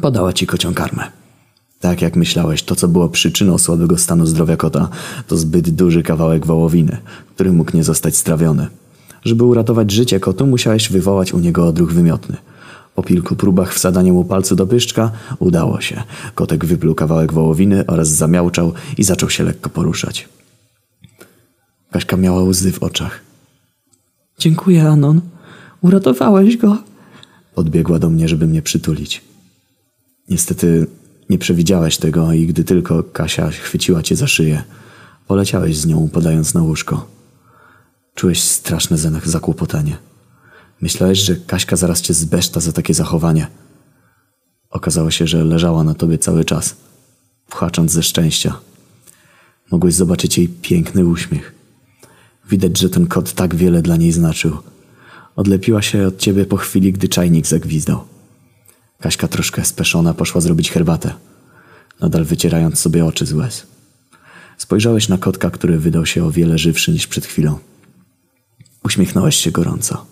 Podała 0.01 0.33
ci 0.33 0.47
kocią 0.47 0.73
karmę. 0.73 1.03
Tak 1.79 2.01
jak 2.01 2.15
myślałeś, 2.15 2.63
to 2.63 2.75
co 2.75 2.87
było 2.87 3.09
przyczyną 3.09 3.57
słabego 3.57 3.97
stanu 3.97 4.25
zdrowia 4.25 4.57
kota, 4.57 4.89
to 5.27 5.37
zbyt 5.37 5.69
duży 5.69 6.03
kawałek 6.03 6.45
wołowiny, 6.45 6.97
który 7.35 7.51
mógł 7.51 7.77
nie 7.77 7.83
zostać 7.83 8.15
strawiony. 8.15 8.67
Żeby 9.23 9.43
uratować 9.43 9.91
życie 9.91 10.19
kotu, 10.19 10.47
musiałeś 10.47 10.89
wywołać 10.89 11.33
u 11.33 11.39
niego 11.39 11.67
odruch 11.67 11.93
wymiotny. 11.93 12.37
Po 12.95 13.03
kilku 13.03 13.35
próbach 13.35 13.73
wsadzania 13.73 14.13
mu 14.13 14.23
palcu 14.25 14.55
do 14.55 14.67
pyszczka 14.67 15.11
udało 15.39 15.81
się. 15.81 16.03
Kotek 16.35 16.65
wypluł 16.65 16.95
kawałek 16.95 17.33
wołowiny 17.33 17.85
oraz 17.87 18.07
zamiałczał 18.07 18.73
i 18.97 19.03
zaczął 19.03 19.29
się 19.29 19.43
lekko 19.43 19.69
poruszać. 19.69 20.29
Kaśka 21.91 22.17
miała 22.17 22.43
łzy 22.43 22.71
w 22.71 22.83
oczach. 22.83 23.19
Dziękuję, 24.39 24.87
Anon. 24.87 25.21
Uratowałeś 25.81 26.57
go. 26.57 26.77
Podbiegła 27.55 27.99
do 27.99 28.09
mnie, 28.09 28.27
żeby 28.27 28.47
mnie 28.47 28.61
przytulić. 28.61 29.21
Niestety 30.29 30.87
nie 31.29 31.37
przewidziałeś 31.37 31.97
tego 31.97 32.33
i 32.33 32.47
gdy 32.47 32.63
tylko 32.63 33.03
Kasia 33.03 33.49
chwyciła 33.49 34.03
cię 34.03 34.15
za 34.15 34.27
szyję, 34.27 34.63
poleciałeś 35.27 35.77
z 35.77 35.85
nią, 35.85 36.09
podając 36.13 36.53
na 36.53 36.61
łóżko. 36.61 37.18
Czułeś 38.19 38.43
straszne 38.43 38.97
zakłopotanie. 39.25 39.97
Myślałeś, 40.81 41.19
że 41.19 41.35
Kaśka 41.35 41.75
zaraz 41.75 42.01
cię 42.01 42.13
zbeszta 42.13 42.59
za 42.59 42.71
takie 42.71 42.93
zachowanie. 42.93 43.47
Okazało 44.69 45.11
się, 45.11 45.27
że 45.27 45.43
leżała 45.43 45.83
na 45.83 45.93
tobie 45.93 46.17
cały 46.17 46.45
czas, 46.45 46.75
płacząc 47.49 47.91
ze 47.91 48.03
szczęścia. 48.03 48.59
Mogłeś 49.71 49.93
zobaczyć 49.93 50.37
jej 50.37 50.49
piękny 50.49 51.05
uśmiech. 51.05 51.53
Widać, 52.49 52.77
że 52.77 52.89
ten 52.89 53.07
kot 53.07 53.33
tak 53.33 53.55
wiele 53.55 53.81
dla 53.81 53.95
niej 53.95 54.11
znaczył. 54.11 54.57
Odlepiła 55.35 55.81
się 55.81 56.07
od 56.07 56.17
ciebie 56.17 56.45
po 56.45 56.57
chwili, 56.57 56.93
gdy 56.93 57.07
czajnik 57.07 57.47
zagwizdał. 57.47 58.03
Kaśka 58.99 59.27
troszkę 59.27 59.65
speszona 59.65 60.13
poszła 60.13 60.41
zrobić 60.41 60.71
herbatę, 60.71 61.13
nadal 61.99 62.25
wycierając 62.25 62.79
sobie 62.79 63.05
oczy 63.05 63.25
z 63.25 63.33
łez. 63.33 63.67
Spojrzałeś 64.57 65.09
na 65.09 65.17
kotka, 65.17 65.49
który 65.49 65.79
wydał 65.79 66.05
się 66.05 66.25
o 66.25 66.31
wiele 66.31 66.57
żywszy 66.57 66.91
niż 66.91 67.07
przed 67.07 67.25
chwilą. 67.25 67.68
Uśmiechnąłeś 68.83 69.35
się 69.35 69.51
gorąco. 69.51 70.05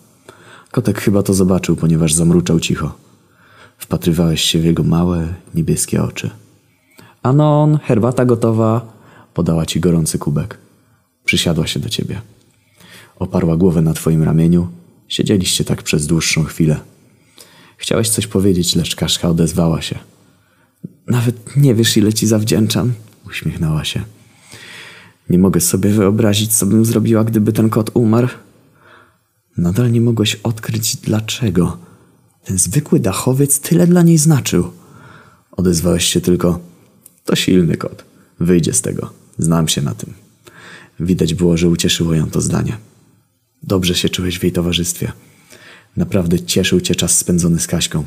Kotek 0.71 1.01
chyba 1.01 1.23
to 1.23 1.33
zobaczył, 1.33 1.75
ponieważ 1.75 2.13
zamruczał 2.13 2.59
cicho. 2.59 2.95
Wpatrywałeś 3.77 4.41
się 4.41 4.59
w 4.59 4.65
jego 4.65 4.83
małe, 4.83 5.33
niebieskie 5.55 6.03
oczy. 6.03 6.29
Anon, 7.23 7.79
herbata 7.83 8.25
gotowa. 8.25 8.93
Podała 9.33 9.65
ci 9.65 9.79
gorący 9.79 10.19
kubek. 10.19 10.57
Przysiadła 11.25 11.67
się 11.67 11.79
do 11.79 11.89
ciebie. 11.89 12.21
Oparła 13.19 13.57
głowę 13.57 13.81
na 13.81 13.93
twoim 13.93 14.23
ramieniu. 14.23 14.67
Siedzieliście 15.07 15.63
tak 15.63 15.83
przez 15.83 16.07
dłuższą 16.07 16.43
chwilę. 16.43 16.79
Chciałeś 17.77 18.09
coś 18.09 18.27
powiedzieć, 18.27 18.75
lecz 18.75 18.95
Kaszka 18.95 19.29
odezwała 19.29 19.81
się. 19.81 19.99
Nawet 21.07 21.57
nie 21.57 21.75
wiesz, 21.75 21.97
ile 21.97 22.13
ci 22.13 22.27
zawdzięczam. 22.27 22.93
Uśmiechnęła 23.27 23.83
się. 23.83 24.01
Nie 25.29 25.39
mogę 25.39 25.61
sobie 25.61 25.89
wyobrazić, 25.89 26.55
co 26.55 26.65
bym 26.65 26.85
zrobiła, 26.85 27.23
gdyby 27.23 27.53
ten 27.53 27.69
kot 27.69 27.91
umarł. 27.93 28.27
Nadal 29.57 29.91
nie 29.91 30.01
mogłeś 30.01 30.35
odkryć 30.35 30.95
dlaczego. 30.95 31.77
Ten 32.45 32.57
zwykły 32.57 32.99
dachowiec 32.99 33.59
tyle 33.59 33.87
dla 33.87 34.01
niej 34.01 34.17
znaczył. 34.17 34.71
Odezwałeś 35.51 36.05
się 36.05 36.21
tylko. 36.21 36.59
To 37.25 37.35
silny 37.35 37.77
kot. 37.77 38.05
Wyjdzie 38.39 38.73
z 38.73 38.81
tego. 38.81 39.13
Znam 39.37 39.67
się 39.67 39.81
na 39.81 39.93
tym. 39.93 40.13
Widać 40.99 41.33
było, 41.33 41.57
że 41.57 41.69
ucieszyło 41.69 42.13
ją 42.13 42.29
to 42.29 42.41
zdanie. 42.41 42.77
Dobrze 43.63 43.95
się 43.95 44.09
czułeś 44.09 44.39
w 44.39 44.43
jej 44.43 44.51
towarzystwie. 44.51 45.11
Naprawdę 45.97 46.39
cieszył 46.39 46.81
cię 46.81 46.95
czas 46.95 47.17
spędzony 47.17 47.59
z 47.59 47.67
Kaśką. 47.67 48.03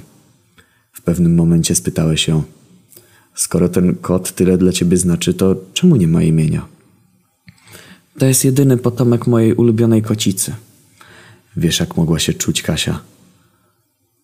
W 0.92 1.02
pewnym 1.02 1.34
momencie 1.34 1.74
spytałeś 1.74 2.28
ją, 2.28 2.42
skoro 3.34 3.68
ten 3.68 3.94
kot 3.94 4.32
tyle 4.34 4.58
dla 4.58 4.72
ciebie 4.72 4.96
znaczy, 4.96 5.34
to 5.34 5.56
czemu 5.74 5.96
nie 5.96 6.08
ma 6.08 6.22
imienia? 6.22 6.66
To 8.18 8.26
jest 8.26 8.44
jedyny 8.44 8.76
potomek 8.76 9.26
mojej 9.26 9.54
ulubionej 9.54 10.02
kocicy. 10.02 10.54
Wiesz, 11.56 11.80
jak 11.80 11.96
mogła 11.96 12.18
się 12.18 12.34
czuć 12.34 12.62
Kasia? 12.62 13.00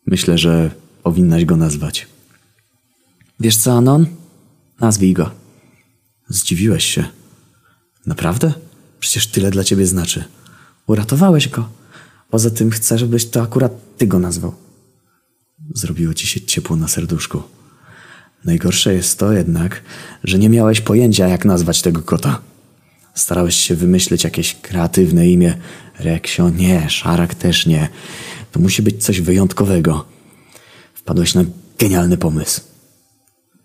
Myślę, 0.06 0.38
że 0.38 0.70
powinnaś 1.02 1.44
go 1.44 1.56
nazwać. 1.56 2.06
Wiesz 3.40 3.56
co, 3.56 3.72
Anon? 3.76 4.06
Nazwij 4.80 5.12
go. 5.12 5.30
Zdziwiłeś 6.28 6.84
się. 6.84 7.04
Naprawdę? 8.06 8.52
Przecież 9.00 9.26
tyle 9.26 9.50
dla 9.50 9.64
ciebie 9.64 9.86
znaczy. 9.86 10.24
Uratowałeś 10.86 11.48
go. 11.48 11.68
Poza 12.30 12.50
tym 12.50 12.70
chcę, 12.70 12.98
żebyś 12.98 13.26
to 13.26 13.42
akurat 13.42 13.72
ty 13.98 14.06
go 14.06 14.18
nazwał. 14.18 14.54
Zrobiło 15.74 16.14
ci 16.14 16.26
się 16.26 16.40
ciepło 16.40 16.76
na 16.76 16.88
serduszku. 16.88 17.42
Najgorsze 18.44 18.94
jest 18.94 19.18
to 19.18 19.32
jednak, 19.32 19.82
że 20.24 20.38
nie 20.38 20.48
miałeś 20.48 20.80
pojęcia, 20.80 21.28
jak 21.28 21.44
nazwać 21.44 21.82
tego 21.82 22.02
kota. 22.02 22.40
Starałeś 23.16 23.56
się 23.56 23.74
wymyślić 23.74 24.24
jakieś 24.24 24.54
kreatywne 24.54 25.28
imię. 25.28 25.54
Reksio 25.98 26.50
nie, 26.50 26.90
Szarak 26.90 27.34
też 27.34 27.66
nie. 27.66 27.88
To 28.52 28.60
musi 28.60 28.82
być 28.82 29.04
coś 29.04 29.20
wyjątkowego. 29.20 30.04
Wpadłeś 30.94 31.34
na 31.34 31.44
genialny 31.78 32.16
pomysł. 32.16 32.60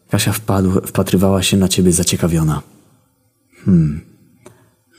Kasia 0.09 0.33
wpadł, 0.33 0.81
wpatrywała 0.87 1.43
się 1.43 1.57
na 1.57 1.67
ciebie 1.67 1.91
zaciekawiona. 1.91 2.61
Hmm, 3.65 4.01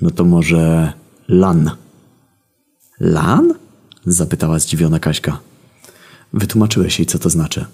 no 0.00 0.10
to 0.10 0.24
może 0.24 0.92
Lan. 1.28 1.70
Lan? 3.00 3.54
Zapytała 4.06 4.58
zdziwiona 4.58 4.98
Kaśka. 4.98 5.40
Wytłumaczyłeś 6.32 6.98
jej, 6.98 7.06
co 7.06 7.18
to 7.18 7.30
znaczy. 7.30 7.64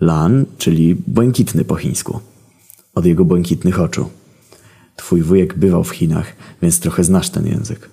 Lan, 0.00 0.46
czyli 0.58 0.94
błękitny 0.94 1.64
po 1.64 1.76
chińsku. 1.76 2.20
Od 2.94 3.06
jego 3.06 3.24
błękitnych 3.24 3.80
oczu. 3.80 4.10
Twój 5.00 5.22
wujek 5.22 5.58
bywał 5.58 5.84
w 5.84 5.90
Chinach, 5.90 6.26
więc 6.62 6.80
trochę 6.80 7.04
znasz 7.04 7.30
ten 7.30 7.46
język. 7.46 7.90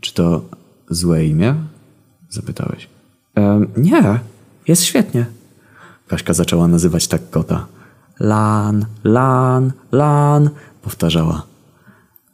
Czy 0.00 0.14
to 0.14 0.44
złe 0.90 1.26
imię? 1.26 1.54
Zapytałeś. 2.28 2.88
Nie, 3.76 4.20
jest 4.68 4.82
świetnie. 4.84 5.26
Kaśka 6.08 6.32
zaczęła 6.34 6.68
nazywać 6.68 7.08
tak 7.08 7.30
kota. 7.30 7.66
Lan, 8.20 8.86
lan, 9.04 9.72
lan, 9.92 10.50
powtarzała. 10.82 11.46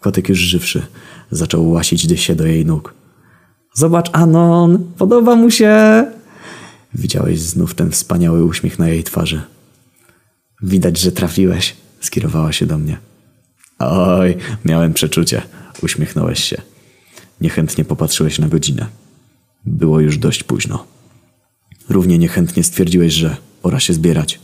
Kotek 0.01 0.29
już 0.29 0.39
żywszy 0.39 0.87
zaczął 1.31 1.71
łasić 1.71 2.21
się 2.21 2.35
do 2.35 2.47
jej 2.47 2.67
nóg. 2.67 2.95
Zobacz, 3.75 4.11
Anon, 4.13 4.93
podoba 4.99 5.37
mu 5.37 5.51
się. 5.51 6.05
Widziałeś 6.95 7.41
znów 7.41 7.75
ten 7.75 7.91
wspaniały 7.91 8.45
uśmiech 8.45 8.79
na 8.79 8.89
jej 8.89 9.05
twarzy. 9.05 9.43
Widać, 10.63 10.99
że 10.99 11.13
trafiłeś, 11.13 11.77
skierowała 12.01 12.53
się 12.53 12.67
do 12.67 12.79
mnie. 12.79 12.99
Oj, 13.79 14.37
miałem 14.65 14.95
przeczucie, 14.95 15.43
uśmiechnąłeś 15.83 16.45
się. 16.45 16.63
Niechętnie 17.41 17.85
popatrzyłeś 17.85 18.39
na 18.39 18.49
godzinę. 18.49 18.87
Było 19.65 20.01
już 20.01 20.19
dość 20.19 20.43
późno. 20.43 20.85
Równie 21.89 22.19
niechętnie 22.19 22.65
stwierdziłeś, 22.65 23.13
że 23.13 23.37
pora 23.63 23.81
się 23.81 23.93
zbierać. 23.93 24.41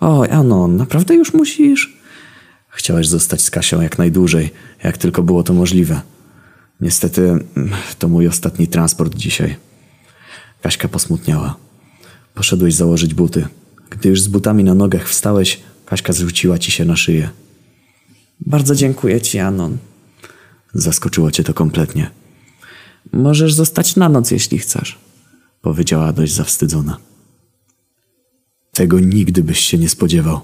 Oj, 0.00 0.28
Anon, 0.30 0.76
naprawdę 0.76 1.14
już 1.14 1.34
musisz? 1.34 1.98
Chciałeś 2.68 3.08
zostać 3.08 3.42
z 3.42 3.50
Kasią 3.50 3.80
jak 3.80 3.98
najdłużej, 3.98 4.50
jak 4.84 4.98
tylko 4.98 5.22
było 5.22 5.42
to 5.42 5.52
możliwe. 5.52 6.00
Niestety, 6.80 7.44
to 7.98 8.08
mój 8.08 8.28
ostatni 8.28 8.68
transport 8.68 9.14
dzisiaj. 9.14 9.56
Kaśka 10.62 10.88
posmutniała. 10.88 11.56
Poszedłeś 12.34 12.74
założyć 12.74 13.14
buty. 13.14 13.48
Gdy 13.90 14.08
już 14.08 14.22
z 14.22 14.28
butami 14.28 14.64
na 14.64 14.74
nogach 14.74 15.08
wstałeś, 15.08 15.60
Kaśka 15.86 16.12
zrzuciła 16.12 16.58
ci 16.58 16.70
się 16.70 16.84
na 16.84 16.96
szyję. 16.96 17.30
Bardzo 18.40 18.74
dziękuję 18.74 19.20
ci, 19.20 19.38
Anon. 19.38 19.78
Zaskoczyło 20.74 21.30
cię 21.30 21.44
to 21.44 21.54
kompletnie. 21.54 22.10
Możesz 23.12 23.54
zostać 23.54 23.96
na 23.96 24.08
noc, 24.08 24.30
jeśli 24.30 24.58
chcesz. 24.58 24.98
Powiedziała 25.62 26.12
dość 26.12 26.32
zawstydzona. 26.32 26.98
Tego 28.72 29.00
nigdy 29.00 29.42
byś 29.42 29.60
się 29.60 29.78
nie 29.78 29.88
spodziewał. 29.88 30.40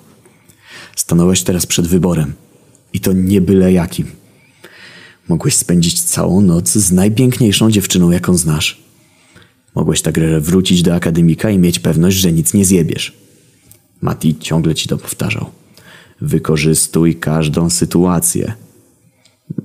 Stanąłeś 0.96 1.42
teraz 1.42 1.66
przed 1.66 1.86
wyborem. 1.86 2.32
I 2.92 3.00
to 3.00 3.12
nie 3.12 3.40
byle 3.40 3.72
jakim. 3.72 4.06
Mogłeś 5.28 5.56
spędzić 5.56 6.02
całą 6.02 6.40
noc 6.40 6.72
z 6.72 6.92
najpiękniejszą 6.92 7.70
dziewczyną, 7.70 8.10
jaką 8.10 8.36
znasz. 8.36 8.82
Mogłeś 9.74 10.02
tak 10.02 10.20
wrócić 10.40 10.82
do 10.82 10.94
akademika 10.94 11.50
i 11.50 11.58
mieć 11.58 11.78
pewność, 11.78 12.16
że 12.16 12.32
nic 12.32 12.54
nie 12.54 12.64
zjebiesz. 12.64 13.12
Mati 14.00 14.38
ciągle 14.38 14.74
ci 14.74 14.88
to 14.88 14.98
powtarzał. 14.98 15.50
Wykorzystuj 16.21 17.14
każdą 17.14 17.71
sytuację. 17.71 18.54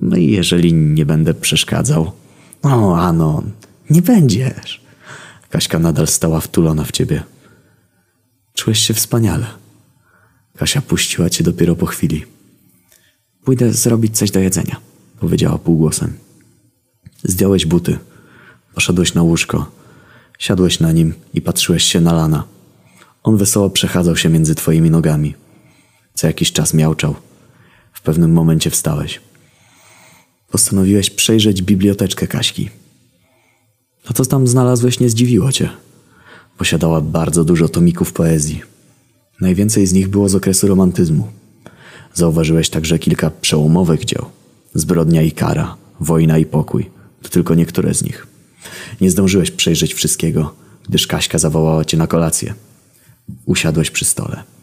No 0.02 0.18
i 0.18 0.32
jeżeli 0.32 0.74
nie 0.74 1.06
będę 1.06 1.34
przeszkadzał. 1.34 2.12
O, 2.62 2.98
Anon, 2.98 3.52
nie 3.90 4.02
będziesz. 4.02 4.82
Kaśka 5.50 5.80
nadal 5.80 6.08
stała 6.08 6.40
wtulona 6.40 6.84
w 6.84 6.92
ciebie. 6.92 7.24
Czułeś 8.54 8.80
się 8.80 8.94
wspaniale. 8.94 9.46
Kasia 10.58 10.82
puściła 10.82 11.30
cię 11.30 11.44
dopiero 11.44 11.76
po 11.76 11.86
chwili. 11.86 12.26
Pójdę 13.44 13.74
zrobić 13.74 14.18
coś 14.18 14.32
do 14.32 14.40
jedzenia. 14.40 14.76
Powiedziała 15.20 15.58
półgłosem. 15.58 16.14
Zdjąłeś 17.24 17.66
buty. 17.66 17.98
Poszedłeś 18.74 19.14
na 19.14 19.24
łóżko. 19.24 19.72
Siadłeś 20.40 20.80
na 20.80 20.92
nim 20.92 21.14
i 21.34 21.42
patrzyłeś 21.42 21.84
się 21.84 22.02
na 22.02 22.14
Lana. 22.14 22.44
On 23.24 23.38
wesoło 23.38 23.70
przechadzał 23.70 24.16
się 24.16 24.30
między 24.30 24.56
twoimi 24.56 24.90
nogami. 24.90 25.36
Co 26.20 26.28
jakiś 26.28 26.52
czas 26.52 26.74
miauczał. 26.74 27.16
W 27.94 28.02
pewnym 28.02 28.32
momencie 28.32 28.70
wstałeś. 28.70 29.22
Postanowiłeś 30.52 31.10
przejrzeć 31.10 31.62
biblioteczkę 31.62 32.28
Kaśki. 32.28 32.70
To, 34.04 34.14
co 34.14 34.26
tam 34.26 34.48
znalazłeś, 34.48 35.00
nie 35.00 35.10
zdziwiło 35.10 35.52
cię. 35.52 35.70
Posiadała 36.58 37.02
bardzo 37.02 37.44
dużo 37.44 37.70
tomików 37.70 38.14
poezji. 38.14 38.62
Najwięcej 39.42 39.88
z 39.88 39.94
nich 39.94 40.08
było 40.08 40.30
z 40.30 40.36
okresu 40.36 40.68
romantyzmu. 40.68 41.28
Zauważyłeś 42.14 42.70
także 42.70 43.00
kilka 43.00 43.30
przełomowych 43.30 44.06
dzieł. 44.06 44.26
Zbrodnia 44.74 45.22
i 45.22 45.32
kara, 45.32 45.76
wojna 46.00 46.38
i 46.38 46.46
pokój. 46.46 46.90
To 47.22 47.30
tylko 47.30 47.56
niektóre 47.56 47.94
z 47.94 48.04
nich. 48.04 48.28
Nie 49.02 49.12
zdążyłeś 49.12 49.52
przejrzeć 49.52 49.94
wszystkiego, 49.94 50.56
gdyż 50.90 51.08
Kaśka 51.08 51.38
zawołała 51.38 51.86
cię 51.86 51.98
na 51.98 52.08
kolację. 52.08 52.54
Usiadłeś 53.46 53.92
przy 53.92 54.06
stole. 54.06 54.59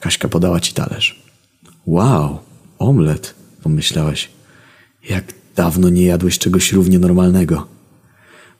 Kaśka 0.00 0.28
podała 0.28 0.60
ci 0.60 0.72
talerz. 0.72 1.22
Wow, 1.86 2.38
omlet, 2.78 3.34
pomyślałeś. 3.62 4.28
Jak 5.08 5.34
dawno 5.56 5.88
nie 5.88 6.04
jadłeś 6.04 6.38
czegoś 6.38 6.72
równie 6.72 6.98
normalnego. 6.98 7.66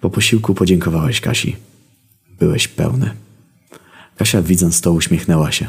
Po 0.01 0.11
posiłku 0.11 0.55
podziękowałeś 0.55 1.21
Kasi. 1.21 1.57
Byłeś 2.39 2.69
pełny. 2.69 3.11
Kasia 4.17 4.43
widząc 4.43 4.81
to 4.81 4.93
uśmiechnęła 4.93 5.53
się. 5.53 5.67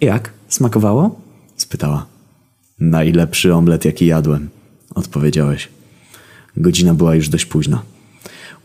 Jak? 0.00 0.32
Smakowało? 0.48 1.20
spytała. 1.56 2.06
Najlepszy 2.80 3.54
omlet, 3.54 3.84
jaki 3.84 4.06
jadłem, 4.06 4.48
odpowiedziałeś. 4.94 5.68
Godzina 6.56 6.94
była 6.94 7.14
już 7.14 7.28
dość 7.28 7.46
późna. 7.46 7.82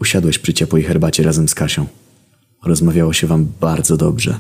Usiadłeś 0.02 0.40
przy 0.40 0.54
ciepłej 0.54 0.84
herbacie 0.84 1.24
razem 1.24 1.48
z 1.48 1.56
Kasią. 1.56 1.88
Rozmawiało 2.64 3.14
się 3.14 3.28
wam 3.28 3.48
bardzo 3.62 3.98
dobrze. 3.98 4.38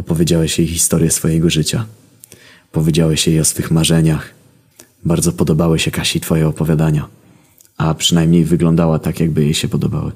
Opowiedziałeś 0.00 0.58
jej 0.58 0.68
historię 0.68 1.10
swojego 1.10 1.50
życia. 1.50 1.86
Powiedziałeś 2.72 3.26
jej 3.26 3.40
o 3.40 3.44
swych 3.44 3.70
marzeniach. 3.70 4.34
Bardzo 5.04 5.32
podobały 5.32 5.78
się 5.78 5.90
Kasi 5.90 6.20
twoje 6.20 6.48
opowiadania. 6.48 7.08
A 7.76 7.94
przynajmniej 7.94 8.44
wyglądała 8.44 8.98
tak, 8.98 9.20
jakby 9.20 9.44
jej 9.44 9.54
się 9.54 9.68
podobały. 9.68 10.12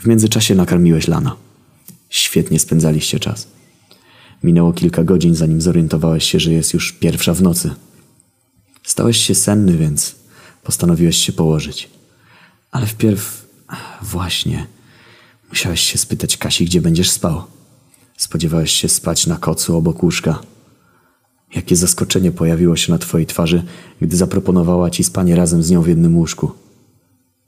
W 0.00 0.06
międzyczasie 0.06 0.54
nakarmiłeś 0.54 1.08
Lana. 1.08 1.36
Świetnie 2.10 2.58
spędzaliście 2.58 3.20
czas. 3.20 3.48
Minęło 4.42 4.72
kilka 4.72 5.04
godzin, 5.04 5.34
zanim 5.34 5.60
zorientowałeś 5.60 6.24
się, 6.24 6.40
że 6.40 6.52
jest 6.52 6.74
już 6.74 6.92
pierwsza 6.92 7.34
w 7.34 7.42
nocy. 7.42 7.70
Stałeś 8.82 9.16
się 9.16 9.34
senny, 9.34 9.76
więc 9.76 10.14
postanowiłeś 10.62 11.16
się 11.16 11.32
położyć. 11.32 11.90
Ale 12.70 12.86
wpierw... 12.86 13.46
Właśnie... 14.02 14.66
Musiałeś 15.48 15.80
się 15.80 15.98
spytać 15.98 16.36
Kasi, 16.36 16.64
gdzie 16.64 16.80
będziesz 16.80 17.10
spał. 17.10 17.57
Spodziewałeś 18.18 18.72
się 18.72 18.88
spać 18.88 19.26
na 19.26 19.36
kocu 19.36 19.76
obok 19.76 20.02
łóżka. 20.02 20.38
Jakie 21.54 21.76
zaskoczenie 21.76 22.32
pojawiło 22.32 22.76
się 22.76 22.92
na 22.92 22.98
twojej 22.98 23.26
twarzy, 23.26 23.62
gdy 24.00 24.16
zaproponowała 24.16 24.90
ci 24.90 25.04
spanie 25.04 25.36
razem 25.36 25.62
z 25.62 25.70
nią 25.70 25.82
w 25.82 25.88
jednym 25.88 26.16
łóżku. 26.16 26.52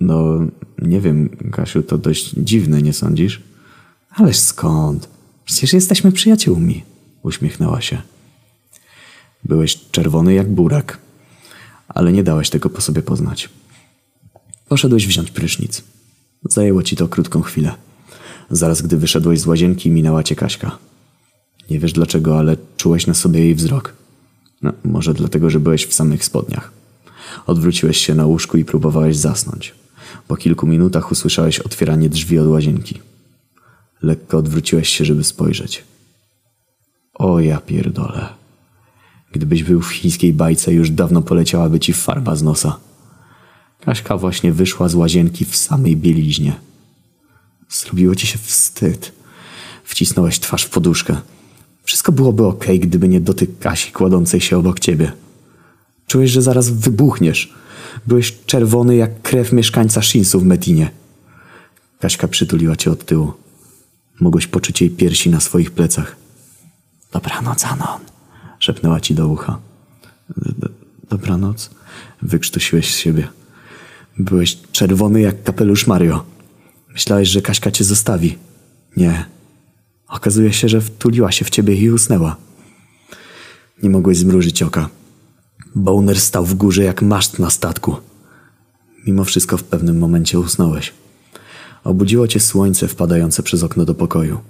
No, 0.01 0.39
nie 0.79 1.01
wiem, 1.01 1.29
Kasiu, 1.53 1.83
to 1.83 1.99
dość 1.99 2.31
dziwne, 2.37 2.83
nie 2.83 2.93
sądzisz? 2.93 3.43
Ależ 4.11 4.39
skąd? 4.39 5.09
Przecież 5.45 5.73
jesteśmy 5.73 6.13
przyjaciółmi. 6.13 6.85
Uśmiechnęła 7.23 7.81
się. 7.81 8.03
Byłeś 9.45 9.91
czerwony 9.91 10.35
jak 10.35 10.51
burak, 10.51 10.99
ale 11.89 12.13
nie 12.13 12.23
dałeś 12.23 12.51
tego 12.51 12.71
po 12.71 12.81
sobie 12.81 13.03
poznać. 13.03 13.49
Poszedłeś 14.69 15.07
wziąć 15.07 15.31
prysznic. 15.31 15.83
Zajęło 16.45 16.83
ci 16.83 16.97
to 16.97 17.09
krótką 17.09 17.43
chwilę. 17.43 17.75
Zaraz 18.51 18.83
gdy 18.83 18.97
wyszedłeś 18.97 19.41
z 19.41 19.47
łazienki, 19.47 19.91
minęła 19.91 20.23
cię 20.23 20.37
Kaśka. 20.37 20.79
Nie 21.71 21.79
wiesz 21.79 21.93
dlaczego, 21.93 22.39
ale 22.39 22.57
czułeś 22.77 23.07
na 23.07 23.15
sobie 23.15 23.41
jej 23.41 23.55
wzrok. 23.55 23.93
No, 24.63 24.73
może 24.85 25.15
dlatego, 25.15 25.51
że 25.51 25.61
byłeś 25.61 25.87
w 25.87 25.95
samych 25.95 26.25
spodniach. 26.25 26.73
Odwróciłeś 27.47 27.97
się 27.97 28.15
na 28.15 28.27
łóżku 28.27 28.57
i 28.57 28.65
próbowałeś 28.65 29.17
zasnąć. 29.17 29.75
Po 30.29 30.37
kilku 30.37 30.67
minutach 30.67 31.13
usłyszałeś 31.13 31.59
otwieranie 31.59 32.09
drzwi 32.09 32.39
od 32.39 32.49
łazienki. 32.49 33.01
Lekko 34.03 34.39
odwróciłeś 34.39 34.89
się, 34.89 35.05
żeby 35.05 35.25
spojrzeć. 35.25 35.85
O 37.15 37.41
ja 37.41 37.59
pierdolę. 37.59 38.29
Gdybyś 39.33 39.65
był 39.65 39.81
w 39.81 39.93
chińskiej 39.93 40.33
bajce, 40.33 40.73
już 40.73 40.91
dawno 40.91 41.23
poleciałaby 41.23 41.81
ci 41.81 41.93
farba 41.93 42.37
z 42.37 42.43
nosa. 42.43 42.77
Kaśka 43.81 44.17
właśnie 44.17 44.53
wyszła 44.53 44.89
z 44.89 44.95
łazienki 44.95 45.45
w 45.45 45.57
samej 45.57 45.97
bieliźnie. 45.97 46.70
Zrobiło 47.71 48.15
ci 48.15 48.27
się 48.27 48.39
wstyd. 48.39 49.13
Wcisnąłeś 49.85 50.39
twarz 50.39 50.65
w 50.65 50.71
poduszkę. 50.71 51.17
Wszystko 51.83 52.13
byłoby 52.13 52.47
ok, 52.47 52.65
gdyby 52.79 53.09
nie 53.09 53.21
dotyk 53.21 53.59
Kasi 53.59 53.93
kładącej 53.93 54.41
się 54.41 54.59
obok 54.59 54.81
ciebie. 54.81 55.13
Czułeś, 56.07 56.31
że 56.31 56.43
zaraz 56.43 56.71
wybuchniesz. 56.71 57.55
Byłeś 58.07 58.37
czerwony 58.47 58.97
jak 58.97 59.23
krew 59.23 59.53
mieszkańca 59.53 60.03
Shinsu 60.03 60.41
w 60.41 60.45
Medinie. 60.45 60.91
Kaśka 62.01 62.29
przytuliła 62.29 62.77
cię 62.77 62.91
od 62.91 63.05
tyłu. 63.05 63.33
Mogłeś 64.21 64.47
poczuć 64.47 64.81
jej 64.81 64.91
piersi 64.91 65.31
na 65.31 65.41
swoich 65.41 65.71
plecach. 65.71 66.17
Dobranoc, 67.13 67.65
Anon, 67.65 68.01
szepnęła 68.59 69.01
ci 69.01 69.15
do 69.15 69.29
ucha. 69.29 69.59
Dobranoc, 71.11 71.71
wykrztusiłeś 72.23 72.95
z 72.95 72.99
siebie. 72.99 73.29
Byłeś 74.19 74.59
czerwony 74.73 75.21
jak 75.21 75.43
kapelusz 75.43 75.87
Mario. 75.87 76.25
Myślałeś, 77.01 77.29
że 77.29 77.43
Kaśka 77.43 77.71
cię 77.71 77.85
zostawi. 77.85 78.39
Nie. 78.97 79.25
Okazuje 80.09 80.53
się, 80.53 80.69
że 80.69 80.81
wtuliła 80.81 81.33
się 81.33 81.45
w 81.45 81.51
ciebie 81.51 81.75
i 81.75 81.91
usnęła. 81.91 82.37
Nie 83.83 83.91
mogłeś 83.91 84.17
zmrużyć 84.17 84.63
oka. 84.63 84.89
Boner 85.75 86.21
stał 86.21 86.45
w 86.45 86.55
górze 86.55 86.85
jak 86.85 87.03
maszt 87.03 87.39
na 87.39 87.51
statku. 87.51 87.97
Mimo 89.07 89.25
wszystko 89.25 89.57
w 89.57 89.65
pewnym 89.65 89.99
momencie 89.99 90.39
usnąłeś. 90.39 90.93
Obudziło 91.85 92.29
cię 92.29 92.41
słońce 92.41 92.89
wpadające 92.89 93.43
przez 93.43 93.63
okno 93.63 93.85
do 93.85 93.95
pokoju. 93.95 94.41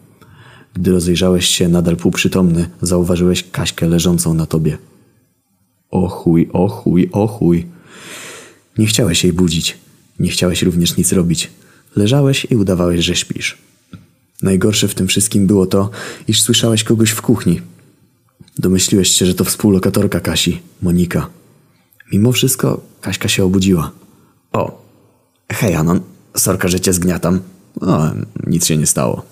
Gdy 0.75 0.93
rozejrzałeś 0.93 1.47
się 1.47 1.69
nadal 1.69 1.97
półprzytomny, 1.97 2.71
zauważyłeś 2.83 3.51
Kaśkę 3.51 3.89
leżącą 3.89 4.35
na 4.35 4.47
tobie. 4.47 4.79
O 5.91 6.09
chuj, 6.09 6.51
o. 6.53 7.41
Nie 8.79 8.87
chciałeś 8.87 9.25
jej 9.25 9.33
budzić. 9.33 9.79
Nie 10.21 10.31
chciałeś 10.31 10.63
również 10.63 10.97
nic 10.97 11.13
robić. 11.13 11.51
Leżałeś 11.97 12.47
i 12.51 12.57
udawałeś, 12.57 13.05
że 13.05 13.17
śpisz. 13.17 13.59
Najgorsze 14.43 14.89
w 14.89 14.95
tym 14.95 15.09
wszystkim 15.09 15.47
było 15.47 15.67
to, 15.67 15.91
iż 16.29 16.43
słyszałeś 16.43 16.85
kogoś 16.85 17.11
w 17.11 17.23
kuchni. 17.23 17.61
Domyśliłeś 18.59 19.09
się, 19.09 19.27
że 19.27 19.35
to 19.35 19.45
współlokatorka 19.45 20.21
Kasi, 20.21 20.61
Monika. 20.83 21.27
Mimo 22.13 22.33
wszystko 22.33 22.81
Kaśka 23.01 23.29
się 23.29 23.45
obudziła. 23.45 23.91
O, 24.53 24.83
hej 25.53 25.75
Anon, 25.75 26.01
sorka, 26.37 26.69
że 26.69 26.81
cię 26.81 26.93
zgniatam. 26.93 27.41
O, 27.81 28.11
nic 28.47 28.67
się 28.67 28.77
nie 28.77 28.87
stało. 28.87 29.23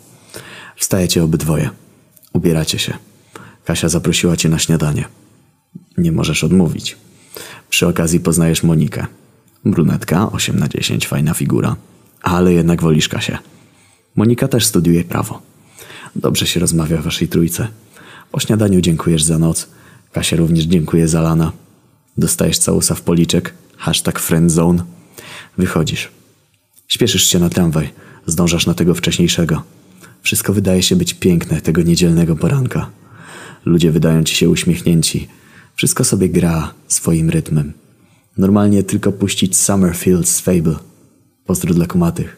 Wstajecie 0.77 1.25
obydwoje. 1.25 1.71
Ubieracie 2.33 2.79
się. 2.79 2.99
Kasia 3.65 3.89
zaprosiła 3.89 4.37
cię 4.37 4.49
na 4.49 4.59
śniadanie. 4.59 5.05
Nie 5.99 6.13
możesz 6.13 6.45
odmówić. 6.45 6.97
Przy 7.71 7.87
okazji 7.87 8.21
poznajesz 8.21 8.63
Monikę. 8.63 9.07
Brunetka, 9.65 10.33
8 10.33 10.59
na 10.59 10.69
10, 10.69 11.07
fajna 11.07 11.35
figura. 11.35 11.77
Ale 12.23 12.53
jednak 12.53 12.83
wolisz 12.83 13.09
Kasię. 13.09 13.39
Monika 14.17 14.49
też 14.49 14.67
studiuje 14.67 15.05
prawo. 15.05 15.43
Dobrze 16.17 16.47
się 16.47 16.61
rozmawia 16.61 16.97
w 16.97 17.05
waszej 17.05 17.29
trójce. 17.29 17.69
Po 18.33 18.41
śniadaniu 18.41 18.81
dziękujesz 18.81 19.23
za 19.23 19.39
noc. 19.39 19.69
Kasia 20.13 20.37
również 20.37 20.65
dziękuję 20.65 21.09
za 21.09 21.21
lana. 21.21 21.53
Dostajesz 22.19 22.59
całusa 22.59 22.95
w 22.95 23.01
policzek, 23.01 23.55
hashtag 23.77 24.19
friendzone. 24.19 24.85
Wychodzisz. 25.59 26.09
Śpieszysz 26.89 27.27
się 27.27 27.39
na 27.39 27.49
tramwaj, 27.49 27.91
zdążasz 28.27 28.67
na 28.67 28.75
tego 28.75 28.95
wcześniejszego. 28.95 29.63
Wszystko 30.23 30.53
wydaje 30.53 30.83
się 30.83 30.97
być 30.97 31.15
piękne 31.15 31.61
tego 31.61 31.83
niedzielnego 31.83 32.37
poranka. 32.37 32.91
Ludzie 33.65 33.93
wydają 33.93 34.25
ci 34.25 34.35
się 34.35 34.49
uśmiechnięci. 34.49 35.29
Wszystko 35.77 36.05
sobie 36.05 36.29
gra 36.29 36.75
swoim 36.89 37.31
rytmem. 37.31 37.73
Normalnie 38.39 38.83
tylko 38.83 39.13
puścić 39.13 39.57
Summerfield's 39.57 40.43
Fable. 40.43 40.77
Pozdro 41.49 41.75
dla 41.75 41.87
kumatych. 41.87 42.37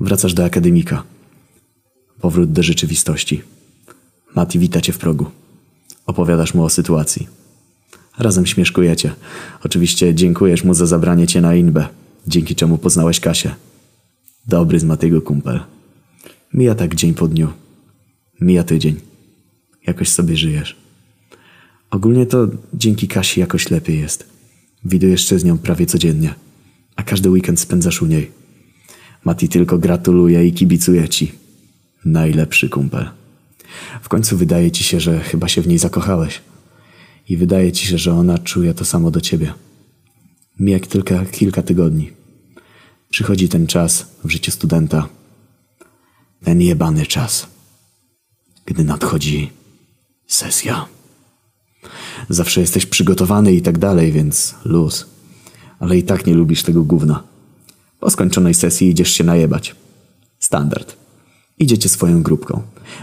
Wracasz 0.00 0.34
do 0.34 0.44
akademika. 0.44 1.02
Powrót 2.20 2.52
do 2.52 2.62
rzeczywistości. 2.62 3.42
Mati 4.36 4.58
wita 4.58 4.80
cię 4.80 4.92
w 4.92 4.98
progu. 4.98 5.26
Opowiadasz 6.06 6.54
mu 6.54 6.64
o 6.64 6.70
sytuacji. 6.70 7.28
Razem 8.18 8.46
śmieszkujecie. 8.46 9.14
Oczywiście 9.64 10.14
dziękujesz 10.14 10.64
mu 10.64 10.74
za 10.74 10.86
zabranie 10.86 11.26
cię 11.26 11.40
na 11.40 11.54
inbę, 11.54 11.88
dzięki 12.26 12.54
czemu 12.54 12.78
poznałeś 12.78 13.20
Kasię. 13.20 13.54
Dobry 14.46 14.80
z 14.80 14.84
Matiego 14.84 15.22
kumpel. 15.22 15.60
Mija 16.54 16.74
tak 16.74 16.94
dzień 16.94 17.14
po 17.14 17.28
dniu. 17.28 17.48
Mija 18.40 18.64
tydzień. 18.64 19.00
Jakoś 19.86 20.08
sobie 20.08 20.36
żyjesz. 20.36 20.76
Ogólnie 21.90 22.26
to 22.26 22.48
dzięki 22.74 23.08
Kasi 23.08 23.40
jakoś 23.40 23.70
lepiej 23.70 24.00
jest. 24.00 24.26
Widujesz 24.84 25.28
się 25.28 25.38
z 25.38 25.44
nią 25.44 25.58
prawie 25.58 25.86
codziennie, 25.86 26.34
a 27.00 27.02
każdy 27.02 27.30
weekend 27.30 27.60
spędzasz 27.60 28.02
u 28.02 28.06
niej. 28.06 28.30
Mati 29.24 29.48
tylko 29.48 29.78
gratuluje 29.78 30.46
i 30.46 30.52
kibicuje 30.52 31.08
ci. 31.08 31.32
Najlepszy 32.04 32.68
kumpel. 32.68 33.10
W 34.02 34.08
końcu 34.08 34.36
wydaje 34.36 34.70
ci 34.70 34.84
się, 34.84 35.00
że 35.00 35.20
chyba 35.20 35.48
się 35.48 35.62
w 35.62 35.68
niej 35.68 35.78
zakochałeś. 35.78 36.40
I 37.28 37.36
wydaje 37.36 37.72
ci 37.72 37.86
się, 37.86 37.98
że 37.98 38.12
ona 38.12 38.38
czuje 38.38 38.74
to 38.74 38.84
samo 38.84 39.10
do 39.10 39.20
ciebie. 39.20 39.54
Mija 40.58 40.80
tylko 40.80 41.14
kilka 41.32 41.62
tygodni. 41.62 42.12
Przychodzi 43.10 43.48
ten 43.48 43.66
czas 43.66 44.06
w 44.24 44.30
życiu 44.30 44.50
studenta. 44.50 45.08
Ten 46.44 46.60
jebany 46.60 47.06
czas. 47.06 47.46
Gdy 48.66 48.84
nadchodzi 48.84 49.50
sesja. 50.26 50.86
Zawsze 52.28 52.60
jesteś 52.60 52.86
przygotowany 52.86 53.52
i 53.52 53.62
tak 53.62 53.78
dalej, 53.78 54.12
więc 54.12 54.54
luz. 54.64 55.06
Ale 55.80 55.98
i 55.98 56.02
tak 56.02 56.26
nie 56.26 56.34
lubisz 56.34 56.62
tego 56.62 56.82
gówna. 56.82 57.22
Po 58.00 58.10
skończonej 58.10 58.54
sesji 58.54 58.88
idziesz 58.88 59.10
się 59.10 59.24
najebać. 59.24 59.74
Standard. 60.38 60.96
Idziecie 61.58 61.88
swoją 61.88 62.22
grupką. 62.22 62.62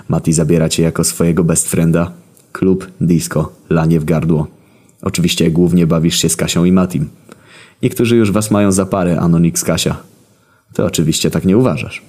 Mati 0.09 0.33
zabiera 0.33 0.69
cię 0.69 0.83
jako 0.83 1.03
swojego 1.03 1.43
best 1.43 1.69
frienda. 1.69 2.11
Klub, 2.51 2.87
disco, 3.01 3.51
lanie 3.69 3.99
w 3.99 4.05
gardło. 4.05 4.47
Oczywiście 5.01 5.51
głównie 5.51 5.87
bawisz 5.87 6.17
się 6.17 6.29
z 6.29 6.35
Kasią 6.35 6.65
i 6.65 6.71
Matim. 6.71 7.09
Niektórzy 7.81 8.15
już 8.15 8.31
was 8.31 8.51
mają 8.51 8.71
za 8.71 8.85
parę, 8.85 9.19
Anonix 9.19 9.63
Kasia. 9.63 9.97
Ty 10.73 10.83
oczywiście 10.83 11.31
tak 11.31 11.45
nie 11.45 11.57
uważasz. 11.57 12.01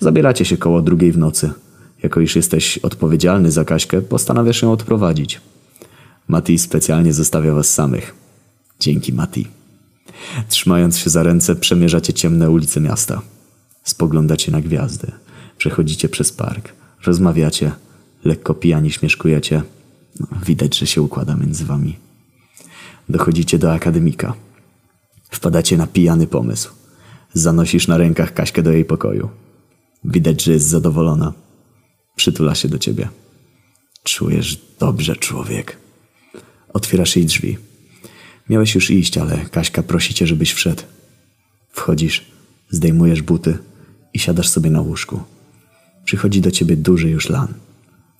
Zabieracie 0.00 0.44
się 0.44 0.56
koło 0.56 0.82
drugiej 0.82 1.12
w 1.12 1.18
nocy. 1.18 1.50
Jako 2.02 2.20
iż 2.20 2.36
jesteś 2.36 2.78
odpowiedzialny 2.78 3.50
za 3.50 3.64
Kaśkę, 3.64 4.02
postanawiasz 4.02 4.62
ją 4.62 4.72
odprowadzić. 4.72 5.40
Mati 6.28 6.58
specjalnie 6.58 7.12
zostawia 7.12 7.54
was 7.54 7.74
samych. 7.74 8.14
Dzięki, 8.80 9.12
Mati. 9.12 9.57
Trzymając 10.48 10.98
się 10.98 11.10
za 11.10 11.22
ręce, 11.22 11.56
przemierzacie 11.56 12.12
ciemne 12.12 12.50
ulice 12.50 12.80
miasta. 12.80 13.22
Spoglądacie 13.84 14.52
na 14.52 14.60
gwiazdy. 14.60 15.12
Przechodzicie 15.58 16.08
przez 16.08 16.32
park. 16.32 16.72
Rozmawiacie. 17.06 17.72
Lekko 18.24 18.54
pijani 18.54 18.90
śmieszkujecie. 18.90 19.62
Widać, 20.46 20.78
że 20.78 20.86
się 20.86 21.02
układa 21.02 21.36
między 21.36 21.64
wami. 21.64 21.96
Dochodzicie 23.08 23.58
do 23.58 23.72
akademika. 23.72 24.34
Wpadacie 25.30 25.76
na 25.76 25.86
pijany 25.86 26.26
pomysł. 26.26 26.70
Zanosisz 27.32 27.88
na 27.88 27.96
rękach 27.96 28.34
Kaśkę 28.34 28.62
do 28.62 28.72
jej 28.72 28.84
pokoju. 28.84 29.28
Widać, 30.04 30.42
że 30.42 30.52
jest 30.52 30.66
zadowolona. 30.66 31.32
Przytula 32.16 32.54
się 32.54 32.68
do 32.68 32.78
ciebie. 32.78 33.08
Czujesz 34.02 34.60
dobrze, 34.78 35.16
człowiek. 35.16 35.76
Otwierasz 36.72 37.16
jej 37.16 37.26
drzwi. 37.26 37.67
Miałeś 38.50 38.74
już 38.74 38.90
iść, 38.90 39.18
ale 39.18 39.36
Kaśka 39.36 39.82
prosi 39.82 40.14
cię, 40.14 40.26
żebyś 40.26 40.52
wszedł. 40.52 40.82
Wchodzisz, 41.70 42.26
zdejmujesz 42.70 43.22
buty 43.22 43.58
i 44.14 44.18
siadasz 44.18 44.48
sobie 44.48 44.70
na 44.70 44.80
łóżku. 44.80 45.20
Przychodzi 46.04 46.40
do 46.40 46.50
ciebie 46.50 46.76
duży 46.76 47.10
już 47.10 47.28
lan. 47.28 47.48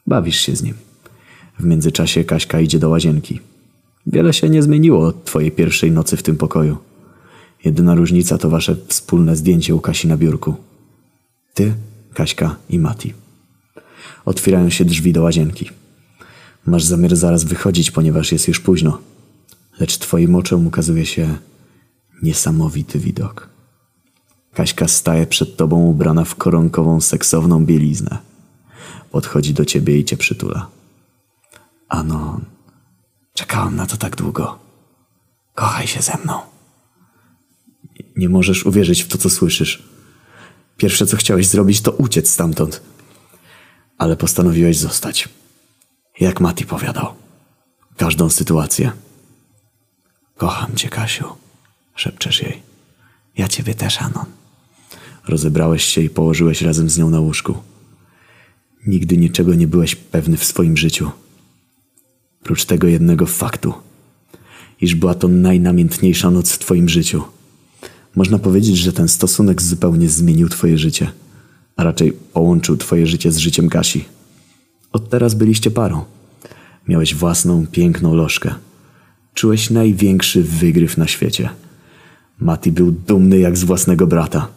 Bawisz 0.07 0.41
się 0.41 0.57
z 0.57 0.63
nim. 0.63 0.75
W 1.59 1.65
międzyczasie 1.65 2.25
Kaśka 2.25 2.61
idzie 2.61 2.79
do 2.79 2.89
łazienki. 2.89 3.41
Wiele 4.07 4.33
się 4.33 4.49
nie 4.49 4.63
zmieniło 4.63 5.07
od 5.07 5.25
twojej 5.25 5.51
pierwszej 5.51 5.91
nocy 5.91 6.17
w 6.17 6.23
tym 6.23 6.37
pokoju. 6.37 6.77
Jedyna 7.65 7.95
różnica 7.95 8.39
to 8.39 8.51
wasze 8.51 8.77
wspólne 8.89 9.37
zdjęcie 9.37 9.75
u 9.75 9.81
Kasi 9.81 10.09
na 10.09 10.17
biurku. 10.17 10.55
Ty, 11.55 11.75
Kaśka 12.15 12.57
i 12.71 12.79
Mati. 12.79 13.15
Otwierają 14.25 14.71
się 14.71 14.85
drzwi 14.85 15.13
do 15.13 15.23
łazienki. 15.23 15.71
Masz 16.67 16.85
zamiar 16.85 17.17
zaraz 17.17 17.45
wychodzić, 17.45 17.91
ponieważ 17.91 18.33
jest 18.33 18.49
już 18.49 18.61
późno. 18.61 18.99
Lecz 19.81 19.99
twoim 19.99 20.35
oczom 20.35 20.67
ukazuje 20.67 21.07
się 21.07 21.37
niesamowity 22.23 22.99
widok. 22.99 23.49
Kaśka 24.55 24.89
staje 24.89 25.27
przed 25.27 25.57
tobą 25.57 25.85
ubrana 25.85 26.25
w 26.25 26.35
koronkową, 26.35 27.01
seksowną 27.01 27.65
bieliznę. 27.65 28.19
Podchodzi 29.11 29.55
do 29.55 29.65
ciebie 29.65 29.99
i 29.99 30.05
cię 30.05 30.17
przytula. 30.17 30.69
Anon, 31.89 32.45
czekałam 33.35 33.77
na 33.77 33.87
to 33.87 33.97
tak 33.97 34.17
długo. 34.17 34.59
Kochaj 35.55 35.87
się 35.87 36.03
ze 36.03 36.17
mną. 36.25 36.41
Nie 38.17 38.29
możesz 38.29 38.67
uwierzyć 38.67 39.03
w 39.03 39.09
to, 39.09 39.19
co 39.19 39.31
słyszysz. 39.31 39.83
Pierwsze, 40.77 41.07
co 41.07 41.17
chciałeś 41.17 41.47
zrobić, 41.47 41.81
to 41.81 41.93
uciec 41.93 42.31
stamtąd. 42.31 42.83
Ale 43.99 44.17
postanowiłeś 44.17 44.79
zostać. 44.79 45.29
Jak 46.21 46.41
Mati 46.41 46.67
powiadał. 46.67 47.15
Każdą 47.97 48.31
sytuację. 48.31 48.93
Kocham 50.39 50.75
cię, 50.77 50.89
Kasiu. 50.89 51.25
Szepczesz 51.95 52.43
jej. 52.43 52.63
Ja 53.37 53.49
ciebie 53.49 53.75
też, 53.75 54.03
Anon. 54.03 54.25
Rozebrałeś 55.29 55.85
się 55.85 56.01
i 56.01 56.11
położyłeś 56.11 56.63
razem 56.63 56.91
z 56.91 56.99
nią 56.99 57.11
na 57.11 57.21
łóżku. 57.21 57.55
Nigdy 58.87 59.17
niczego 59.17 59.55
nie 59.55 59.67
byłeś 59.67 59.95
pewny 59.95 60.37
w 60.37 60.45
swoim 60.45 60.77
życiu. 60.77 61.11
Prócz 62.43 62.65
tego 62.65 62.87
jednego 62.87 63.27
faktu, 63.27 63.75
iż 64.81 64.95
była 64.95 65.15
to 65.15 65.29
najnamiętniejsza 65.29 66.31
noc 66.31 66.53
w 66.53 66.59
twoim 66.59 66.89
życiu. 66.89 67.23
Można 68.17 68.39
powiedzieć, 68.39 68.77
że 68.77 68.93
ten 68.93 69.09
stosunek 69.09 69.63
zupełnie 69.63 70.09
zmienił 70.09 70.49
twoje 70.49 70.79
życie, 70.79 71.13
a 71.77 71.85
raczej 71.85 72.13
połączył 72.13 72.77
twoje 72.77 73.07
życie 73.07 73.33
z 73.33 73.39
życiem 73.39 73.69
Kasi. 73.69 74.05
Od 74.93 75.11
teraz 75.11 75.35
byliście 75.35 75.71
parą. 75.71 76.05
Miałeś 76.89 77.15
własną, 77.15 77.67
piękną 77.67 78.15
lożkę. 78.15 78.55
Czułeś 79.39 79.71
największy 79.71 80.43
wygryw 80.43 80.97
na 80.97 81.07
świecie. 81.07 81.49
Mati 82.39 82.73
był 82.73 82.93
dumny 82.93 83.39
jak 83.39 83.57
z 83.57 83.65
własnego 83.65 84.07
brata. 84.07 84.49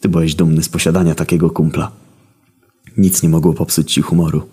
Ty 0.00 0.08
byłeś 0.08 0.34
dumny 0.34 0.62
z 0.62 0.68
posiadania 0.68 1.14
takiego 1.14 1.50
kumpla. 1.50 1.92
Nic 2.96 3.22
nie 3.22 3.28
mogło 3.28 3.54
popsuć 3.54 3.92
ci 3.92 4.02
humoru. 4.02 4.48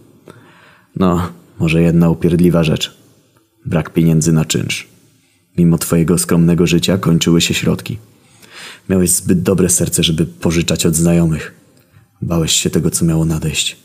No, 0.96 1.30
może 1.60 1.82
jedna 1.82 2.10
upierdliwa 2.10 2.64
rzecz. 2.64 2.98
Brak 3.66 3.94
pieniędzy 3.94 4.32
na 4.32 4.46
czynsz. 4.46 4.88
Mimo 5.58 5.78
twojego 5.78 6.18
skromnego 6.18 6.68
życia 6.68 6.98
kończyły 6.98 7.42
się 7.42 7.54
środki. 7.54 7.98
Miałeś 8.90 9.10
zbyt 9.10 9.42
dobre 9.42 9.70
serce, 9.70 10.04
żeby 10.04 10.26
pożyczać 10.26 10.86
od 10.86 10.96
znajomych. 10.96 11.54
Bałeś 12.22 12.52
się 12.52 12.70
tego, 12.70 12.92
co 12.92 13.06
miało 13.06 13.26
nadejść. 13.26 13.78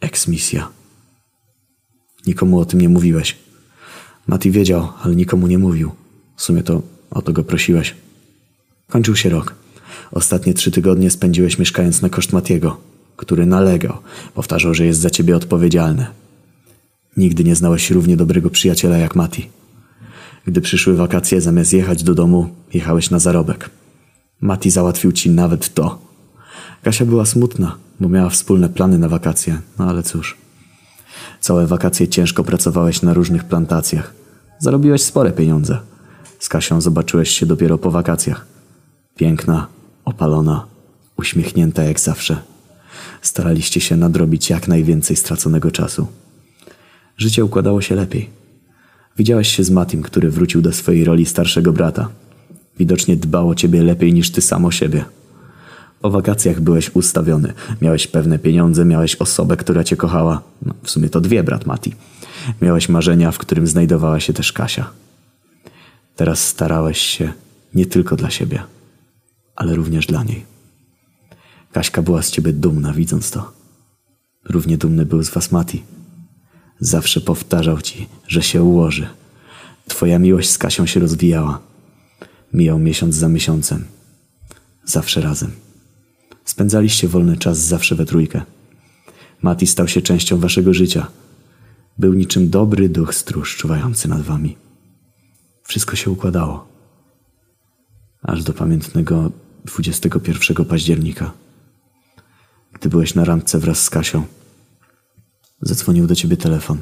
Eksmisja. 0.00 0.68
Nikomu 2.26 2.58
o 2.58 2.64
tym 2.64 2.80
nie 2.80 2.88
mówiłeś. 2.88 3.42
Mati 4.26 4.50
wiedział, 4.50 4.88
ale 5.02 5.16
nikomu 5.16 5.46
nie 5.46 5.58
mówił. 5.58 5.90
W 6.36 6.42
sumie 6.42 6.62
to 6.62 6.82
o 7.10 7.22
to 7.22 7.32
go 7.32 7.44
prosiłeś. 7.44 7.94
Kończył 8.88 9.16
się 9.16 9.28
rok. 9.28 9.54
Ostatnie 10.12 10.54
trzy 10.54 10.70
tygodnie 10.70 11.10
spędziłeś 11.10 11.58
mieszkając 11.58 12.02
na 12.02 12.08
koszt 12.08 12.32
Matiego, 12.32 12.80
który 13.16 13.46
nalegał, 13.46 13.98
powtarzał, 14.34 14.74
że 14.74 14.86
jest 14.86 15.00
za 15.00 15.10
ciebie 15.10 15.36
odpowiedzialny. 15.36 16.06
Nigdy 17.16 17.44
nie 17.44 17.56
znałeś 17.56 17.90
równie 17.90 18.16
dobrego 18.16 18.50
przyjaciela 18.50 18.98
jak 18.98 19.16
Mati. 19.16 19.48
Gdy 20.46 20.60
przyszły 20.60 20.96
wakacje, 20.96 21.40
zamiast 21.40 21.72
jechać 21.72 22.02
do 22.02 22.14
domu, 22.14 22.48
jechałeś 22.74 23.10
na 23.10 23.18
zarobek. 23.18 23.70
Mati 24.40 24.70
załatwił 24.70 25.12
ci 25.12 25.30
nawet 25.30 25.74
to. 25.74 25.98
Kasia 26.82 27.04
była 27.04 27.26
smutna, 27.26 27.76
bo 28.00 28.08
miała 28.08 28.30
wspólne 28.30 28.68
plany 28.68 28.98
na 28.98 29.08
wakacje, 29.08 29.60
no 29.78 29.84
ale 29.84 30.02
cóż. 30.02 30.41
Całe 31.40 31.66
wakacje 31.66 32.08
ciężko 32.08 32.44
pracowałeś 32.44 33.02
na 33.02 33.14
różnych 33.14 33.44
plantacjach. 33.44 34.14
Zarobiłeś 34.58 35.02
spore 35.02 35.32
pieniądze. 35.32 35.78
Z 36.38 36.48
Kasią 36.48 36.80
zobaczyłeś 36.80 37.30
się 37.30 37.46
dopiero 37.46 37.78
po 37.78 37.90
wakacjach. 37.90 38.46
Piękna, 39.16 39.66
opalona, 40.04 40.66
uśmiechnięta 41.16 41.82
jak 41.82 42.00
zawsze. 42.00 42.36
Staraliście 43.22 43.80
się 43.80 43.96
nadrobić 43.96 44.50
jak 44.50 44.68
najwięcej 44.68 45.16
straconego 45.16 45.70
czasu. 45.70 46.06
Życie 47.16 47.44
układało 47.44 47.80
się 47.80 47.94
lepiej. 47.94 48.30
Widziałeś 49.16 49.56
się 49.56 49.64
z 49.64 49.70
Matim, 49.70 50.02
który 50.02 50.30
wrócił 50.30 50.62
do 50.62 50.72
swojej 50.72 51.04
roli 51.04 51.26
starszego 51.26 51.72
brata. 51.72 52.08
Widocznie 52.78 53.16
dbał 53.16 53.48
o 53.48 53.54
ciebie 53.54 53.82
lepiej 53.82 54.12
niż 54.12 54.30
ty 54.30 54.40
sam 54.40 54.64
o 54.64 54.70
siebie. 54.70 55.04
Po 56.02 56.10
wakacjach 56.10 56.60
byłeś 56.60 56.90
ustawiony. 56.94 57.52
Miałeś 57.80 58.06
pewne 58.06 58.38
pieniądze, 58.38 58.84
miałeś 58.84 59.16
osobę, 59.16 59.56
która 59.56 59.84
cię 59.84 59.96
kochała. 59.96 60.42
No, 60.62 60.74
w 60.82 60.90
sumie 60.90 61.08
to 61.08 61.20
dwie, 61.20 61.42
brat 61.44 61.66
Mati. 61.66 61.94
Miałeś 62.62 62.88
marzenia, 62.88 63.30
w 63.30 63.38
którym 63.38 63.66
znajdowała 63.66 64.20
się 64.20 64.32
też 64.32 64.52
Kasia. 64.52 64.90
Teraz 66.16 66.48
starałeś 66.48 66.98
się 66.98 67.32
nie 67.74 67.86
tylko 67.86 68.16
dla 68.16 68.30
siebie, 68.30 68.62
ale 69.56 69.74
również 69.74 70.06
dla 70.06 70.24
niej. 70.24 70.44
Kaśka 71.72 72.02
była 72.02 72.22
z 72.22 72.30
ciebie 72.30 72.52
dumna, 72.52 72.92
widząc 72.92 73.30
to. 73.30 73.52
Równie 74.44 74.78
dumny 74.78 75.06
był 75.06 75.22
z 75.22 75.30
was 75.30 75.52
Mati. 75.52 75.82
Zawsze 76.80 77.20
powtarzał 77.20 77.80
ci, 77.80 78.08
że 78.28 78.42
się 78.42 78.62
ułoży. 78.62 79.06
Twoja 79.88 80.18
miłość 80.18 80.50
z 80.50 80.58
Kasią 80.58 80.86
się 80.86 81.00
rozwijała. 81.00 81.60
Mijał 82.52 82.78
miesiąc 82.78 83.14
za 83.14 83.28
miesiącem. 83.28 83.84
Zawsze 84.84 85.20
razem. 85.20 85.50
Spędzaliście 86.44 87.08
wolny 87.08 87.36
czas 87.36 87.58
zawsze 87.58 87.94
we 87.94 88.04
trójkę. 88.04 88.42
Mati 89.42 89.66
stał 89.66 89.88
się 89.88 90.02
częścią 90.02 90.38
waszego 90.38 90.74
życia. 90.74 91.06
Był 91.98 92.14
niczym 92.14 92.50
dobry 92.50 92.88
duch 92.88 93.14
stróż 93.14 93.56
czuwający 93.56 94.08
nad 94.08 94.22
wami. 94.22 94.56
Wszystko 95.62 95.96
się 95.96 96.10
układało. 96.10 96.68
Aż 98.22 98.44
do 98.44 98.52
pamiętnego 98.52 99.30
21 99.64 100.64
października. 100.64 101.32
Gdy 102.72 102.88
byłeś 102.88 103.14
na 103.14 103.24
randce 103.24 103.58
wraz 103.58 103.82
z 103.82 103.90
Kasią, 103.90 104.24
zadzwonił 105.60 106.06
do 106.06 106.14
ciebie 106.14 106.36
telefon. 106.36 106.78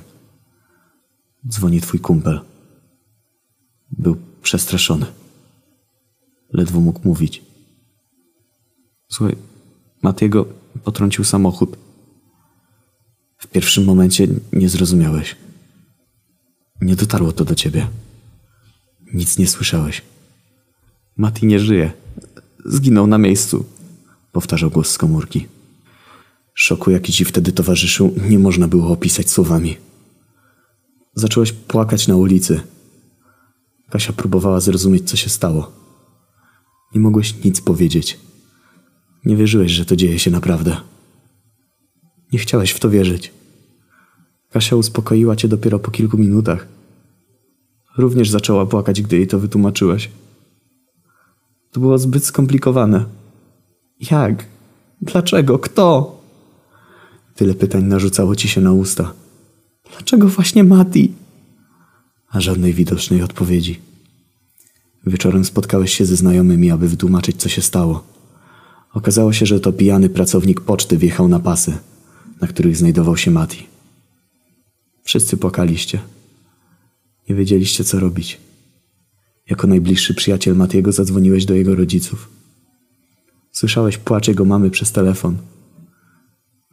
Dzwoni 1.49 1.81
twój 1.81 2.01
kumpel. 2.01 2.41
Był 3.91 4.17
przestraszony. 4.43 5.07
Ledwo 6.53 6.81
mógł 6.81 7.01
mówić. 7.05 7.43
Słuchaj, 9.09 9.37
Matiego 10.03 10.47
potrącił 10.85 11.25
samochód. 11.25 11.77
W 13.39 13.47
pierwszym 13.47 13.85
momencie 13.85 14.29
nie 14.53 14.69
zrozumiałeś. 14.69 15.37
Nie 16.81 16.97
dotarło 16.97 17.33
to 17.33 17.45
do 17.45 17.55
ciebie. 17.55 17.89
Nic 19.15 19.39
nie 19.39 19.47
słyszałeś. 19.47 20.03
Mati 21.17 21.47
nie 21.47 21.61
żyje. 21.61 21.93
Zginął 22.65 23.07
na 23.07 23.19
miejscu, 23.19 23.65
powtarzał 24.33 24.71
głos 24.71 24.91
z 24.91 24.99
komórki. 24.99 25.47
Szoku, 26.55 26.91
jaki 26.91 27.13
ci 27.13 27.25
wtedy 27.25 27.53
towarzyszył, 27.53 28.15
nie 28.29 28.39
można 28.39 28.69
było 28.69 28.93
opisać 28.93 29.31
słowami. 29.31 29.77
Zacząłeś 31.15 31.53
płakać 31.53 32.09
na 32.09 32.17
ulicy. 32.17 32.61
Kasia 33.91 34.13
próbowała 34.13 34.61
zrozumieć, 34.61 35.11
co 35.11 35.17
się 35.17 35.31
stało. 35.31 35.73
Nie 36.95 37.01
mogłeś 37.01 37.45
nic 37.45 37.61
powiedzieć. 37.61 38.19
Nie 39.25 39.37
wierzyłeś, 39.37 39.73
że 39.73 39.85
to 39.85 39.97
dzieje 39.97 40.19
się 40.19 40.31
naprawdę. 40.31 40.77
Nie 42.33 42.39
chciałeś 42.39 42.71
w 42.71 42.81
to 42.81 42.91
wierzyć. 42.91 43.33
Kasia 44.51 44.77
uspokoiła 44.77 45.37
cię 45.37 45.49
dopiero 45.49 45.79
po 45.79 45.91
kilku 45.91 46.19
minutach. 46.19 46.69
Również 47.99 48.31
zaczęła 48.31 48.67
płakać, 48.67 49.03
gdy 49.03 49.17
jej 49.17 49.27
to 49.27 49.39
wytłumaczyłeś. 49.39 50.11
To 51.71 51.81
było 51.81 51.99
zbyt 51.99 52.25
skomplikowane. 52.25 53.05
Jak? 54.11 54.47
Dlaczego? 55.03 55.59
Kto? 55.59 56.21
Tyle 57.35 57.55
pytań 57.55 57.85
narzucało 57.85 58.37
ci 58.37 58.49
się 58.49 58.61
na 58.61 58.73
usta. 58.73 59.13
Dlaczego 59.91 60.29
właśnie 60.29 60.65
Mati? 60.65 61.13
A 62.29 62.41
żadnej 62.41 62.75
widocznej 62.75 63.23
odpowiedzi. 63.23 63.81
Wieczorem 65.07 65.45
spotkałeś 65.45 65.95
się 65.95 66.07
ze 66.07 66.17
znajomymi, 66.17 66.71
aby 66.71 66.89
wytłumaczyć, 66.89 67.37
co 67.37 67.49
się 67.49 67.63
stało. 67.63 68.05
Okazało 68.93 69.33
się, 69.33 69.47
że 69.47 69.61
to 69.61 69.73
pijany 69.73 70.09
pracownik 70.09 70.61
poczty 70.61 70.99
wjechał 70.99 71.29
na 71.29 71.41
pasy, 71.41 71.79
na 72.41 72.49
których 72.49 72.77
znajdował 72.77 73.17
się 73.17 73.31
Mati. 73.31 73.67
Wszyscy 75.03 75.37
płakaliście. 75.37 76.01
Nie 77.29 77.35
wiedzieliście, 77.35 77.85
co 77.85 78.01
robić. 78.01 78.41
Jako 79.51 79.67
najbliższy 79.67 80.15
przyjaciel 80.15 80.57
Matiego 80.57 80.93
zadzwoniłeś 80.93 81.45
do 81.45 81.55
jego 81.55 81.75
rodziców. 81.75 82.29
Słyszałeś 83.53 83.99
płacz 83.99 84.29
jego 84.29 84.45
mamy 84.45 84.71
przez 84.71 84.93
telefon. 84.93 85.37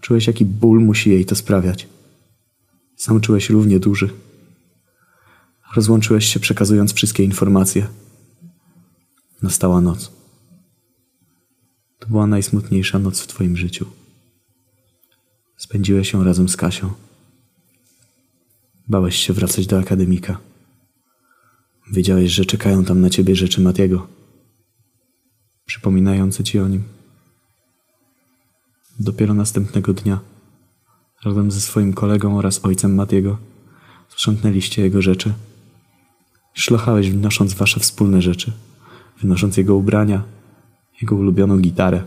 Czułeś, 0.02 0.28
jaki 0.28 0.46
ból 0.46 0.80
musi 0.80 1.10
jej 1.10 1.26
to 1.26 1.36
sprawiać. 1.36 1.88
Sam 2.96 3.22
czułeś 3.22 3.50
równie 3.50 3.80
duży. 3.80 4.10
Rozłączyłeś 5.76 6.26
się, 6.26 6.40
przekazując 6.40 6.94
wszystkie 6.94 7.24
informacje. 7.24 7.88
Nastała 9.42 9.82
noc. 9.82 10.17
To 12.08 12.12
była 12.12 12.28
najsmutniejsza 12.28 13.00
noc 13.00 13.22
w 13.22 13.28
Twoim 13.28 13.58
życiu. 13.58 13.86
Spędziłeś 15.58 16.14
ją 16.14 16.24
razem 16.24 16.50
z 16.50 16.58
Kasią. 16.58 16.92
Bałeś 18.88 19.16
się 19.16 19.34
wracać 19.34 19.68
do 19.68 19.80
akademika. 19.80 20.40
Wiedziałeś, 21.92 22.32
że 22.32 22.46
czekają 22.46 22.86
tam 22.86 23.02
na 23.02 23.10
ciebie 23.10 23.36
rzeczy 23.36 23.62
Matiego, 23.62 24.08
przypominające 25.66 26.44
ci 26.44 26.60
o 26.60 26.68
nim. 26.68 26.84
Dopiero 29.00 29.34
następnego 29.34 29.94
dnia, 29.94 30.20
razem 31.26 31.52
ze 31.52 31.62
swoim 31.62 31.94
kolegą 31.94 32.38
oraz 32.38 32.66
ojcem 32.66 32.96
Matiego, 32.96 33.38
sprzątnęliście 34.10 34.82
jego 34.82 35.02
rzeczy. 35.02 35.34
Szlochałeś, 36.54 37.12
wnosząc 37.12 37.54
wasze 37.54 37.80
wspólne 37.80 38.22
rzeczy, 38.22 38.52
wynosząc 39.22 39.58
jego 39.58 39.76
ubrania, 39.76 40.37
jego 41.02 41.16
ulubioną 41.16 41.58
gitarę. 41.58 42.04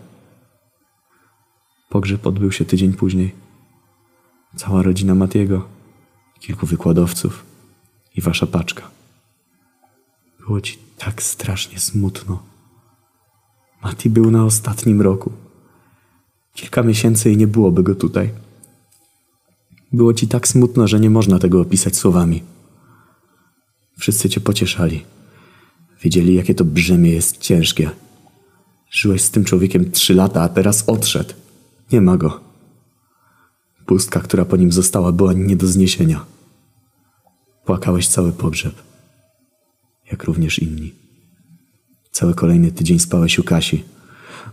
Pogrzeb 1.89 2.27
odbył 2.27 2.53
się 2.53 2.65
tydzień 2.65 2.93
później. 2.93 3.35
Cała 4.57 4.83
rodzina 4.83 5.15
Matiego, 5.15 5.69
kilku 6.41 6.67
wykładowców 6.67 7.45
i 8.17 8.21
wasza 8.21 8.47
paczka. 8.47 8.91
Było 10.39 10.61
ci 10.61 10.79
tak 10.99 11.23
strasznie 11.23 11.79
smutno. 11.79 12.43
Mati 13.83 14.11
był 14.11 14.31
na 14.31 14.45
ostatnim 14.45 15.01
roku. 15.01 15.33
Kilka 16.55 16.83
miesięcy 16.83 17.33
i 17.33 17.37
nie 17.37 17.47
byłoby 17.47 17.83
go 17.83 17.95
tutaj. 17.95 18.31
Było 19.93 20.15
ci 20.15 20.29
tak 20.29 20.49
smutno, 20.49 20.89
że 20.89 21.01
nie 21.01 21.11
można 21.11 21.39
tego 21.39 21.61
opisać 21.61 21.97
słowami. 21.97 22.43
Wszyscy 23.99 24.29
cię 24.29 24.41
pocieszali. 24.41 25.05
Wiedzieli, 26.03 26.35
jakie 26.35 26.55
to 26.55 26.65
brzemię 26.65 27.11
jest 27.11 27.39
ciężkie. 27.39 27.91
Żyłeś 28.91 29.23
z 29.23 29.31
tym 29.31 29.45
człowiekiem 29.45 29.91
trzy 29.91 30.15
lata, 30.15 30.43
a 30.43 30.49
teraz 30.49 30.89
odszedł. 30.89 31.35
Nie 31.93 32.01
ma 32.01 32.17
go. 32.17 32.41
Pustka, 33.87 34.21
która 34.21 34.45
po 34.45 34.57
nim 34.57 34.73
została, 34.73 35.13
była 35.13 35.33
nie 35.33 35.57
do 35.57 35.67
zniesienia. 35.67 36.27
Płakałeś 37.65 38.09
cały 38.09 38.33
pogrzeb, 38.33 38.75
jak 40.11 40.25
również 40.25 40.59
inni. 40.59 40.95
Cały 42.13 42.35
kolejny 42.35 42.73
tydzień 42.73 42.99
spałeś 42.99 43.39
u 43.39 43.45
Kasi. 43.45 43.85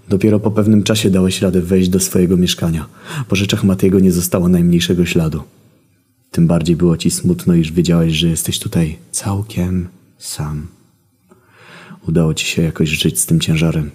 Dopiero 0.09 0.39
po 0.39 0.51
pewnym 0.51 0.83
czasie 0.83 1.09
dałeś 1.09 1.41
radę 1.41 1.61
wejść 1.61 1.89
do 1.89 1.99
swojego 1.99 2.37
mieszkania. 2.37 2.87
Po 3.27 3.35
rzeczach 3.35 3.63
Matiego 3.63 3.99
nie 3.99 4.11
zostało 4.11 4.49
najmniejszego 4.49 5.05
śladu. 5.05 5.43
Tym 6.31 6.47
bardziej 6.47 6.75
było 6.75 6.97
ci 6.97 7.11
smutno, 7.11 7.53
iż 7.53 7.71
wiedziałeś, 7.71 8.13
że 8.13 8.27
jesteś 8.27 8.59
tutaj 8.59 8.97
całkiem 9.11 9.87
sam. 10.17 10.67
Udało 12.07 12.33
ci 12.33 12.45
się 12.45 12.61
jakoś 12.61 12.89
żyć 12.89 13.19
z 13.19 13.25
tym 13.25 13.39
ciężarem. 13.39 13.91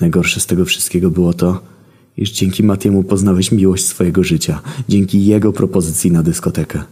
Najgorsze 0.00 0.40
z 0.40 0.46
tego 0.46 0.64
wszystkiego 0.64 1.10
było 1.10 1.32
to, 1.32 1.62
iż 2.16 2.30
dzięki 2.30 2.62
Matiemu 2.62 3.04
poznałeś 3.04 3.52
miłość 3.52 3.84
swojego 3.84 4.24
życia, 4.24 4.62
dzięki 4.88 5.26
jego 5.26 5.52
propozycji 5.52 6.12
na 6.12 6.22
dyskotekę. 6.22 6.82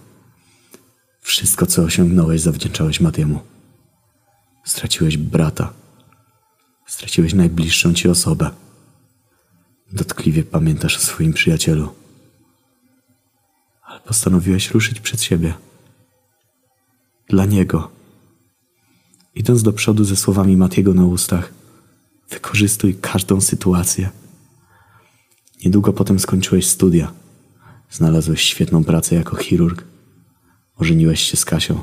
Wszystko, 1.20 1.66
co 1.66 1.82
osiągnąłeś, 1.82 2.40
zawdzięczałeś 2.40 3.00
Matiemu. 3.00 3.40
Straciłeś 4.64 5.16
brata. 5.16 5.72
Straciłeś 6.86 7.34
najbliższą 7.34 7.94
ci 7.94 8.08
osobę. 8.08 8.50
Dotkliwie 9.92 10.42
pamiętasz 10.42 10.96
o 10.96 11.00
swoim 11.00 11.32
przyjacielu. 11.32 11.88
Ale 13.82 14.00
postanowiłeś 14.00 14.70
ruszyć 14.70 15.00
przed 15.00 15.22
siebie. 15.22 15.54
Dla 17.28 17.46
niego. 17.46 17.90
Idąc 19.34 19.62
do 19.62 19.72
przodu 19.72 20.04
ze 20.04 20.16
słowami 20.16 20.56
Matiego 20.56 20.94
na 20.94 21.06
ustach, 21.06 21.52
wykorzystuj 22.30 22.94
każdą 22.94 23.40
sytuację. 23.40 24.10
Niedługo 25.64 25.92
potem 25.92 26.18
skończyłeś 26.18 26.66
studia. 26.66 27.12
Znalazłeś 27.90 28.40
świetną 28.40 28.84
pracę 28.84 29.14
jako 29.14 29.36
chirurg. 29.36 29.84
Ożeniłeś 30.76 31.20
się 31.20 31.36
z 31.36 31.44
Kasią. 31.44 31.82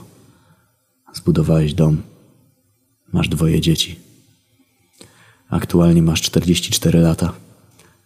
Zbudowałeś 1.13 1.73
dom. 1.73 2.01
Masz 3.13 3.29
dwoje 3.29 3.62
dzieci. 3.62 3.99
Aktualnie 5.49 6.01
masz 6.01 6.21
44 6.21 6.99
lata 6.99 7.34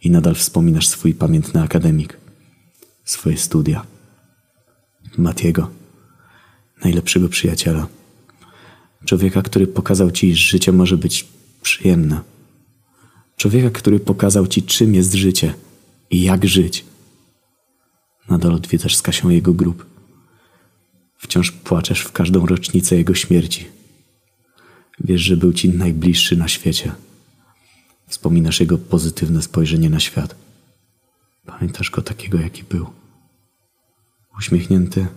i 0.04 0.10
nadal 0.12 0.36
wspominasz 0.36 0.88
swój 0.88 1.14
pamiętny 1.14 1.62
akademik, 1.62 2.18
swoje 3.06 3.38
studia. 3.38 3.86
Matiego 5.18 5.70
najlepszego 6.84 7.30
przyjaciela. 7.30 7.88
Człowieka, 9.06 9.42
który 9.42 9.68
pokazał 9.68 10.12
ci, 10.12 10.36
że 10.36 10.50
życie 10.50 10.72
może 10.72 10.98
być 10.98 11.28
przyjemne. 11.68 12.22
Człowieka, 13.38 13.70
który 13.70 14.00
pokazał 14.00 14.48
ci, 14.48 14.64
czym 14.64 14.96
jest 14.96 15.14
życie 15.14 15.54
i 16.10 16.22
jak 16.22 16.46
żyć. 16.46 16.86
Nadal 18.30 18.54
odwiedzasz 18.54 18.96
z 18.96 19.02
Kasią 19.02 19.30
jego 19.30 19.54
grób. 19.54 19.86
Wciąż 21.18 21.52
płaczesz 21.52 22.02
w 22.02 22.12
każdą 22.12 22.46
rocznicę 22.46 22.96
jego 22.96 23.14
śmierci. 23.16 23.68
Wiesz, 25.00 25.22
że 25.22 25.38
był 25.38 25.54
ci 25.54 25.70
najbliższy 25.70 26.38
na 26.38 26.48
świecie. 26.48 26.92
Wspominasz 28.08 28.60
jego 28.60 28.78
pozytywne 28.78 29.42
spojrzenie 29.42 29.90
na 29.90 30.00
świat. 30.00 30.36
Pamiętasz 31.46 31.92
go 31.92 32.02
takiego, 32.02 32.40
jaki 32.40 32.64
był. 32.64 32.88
Uśmiechnięty, 34.38 35.08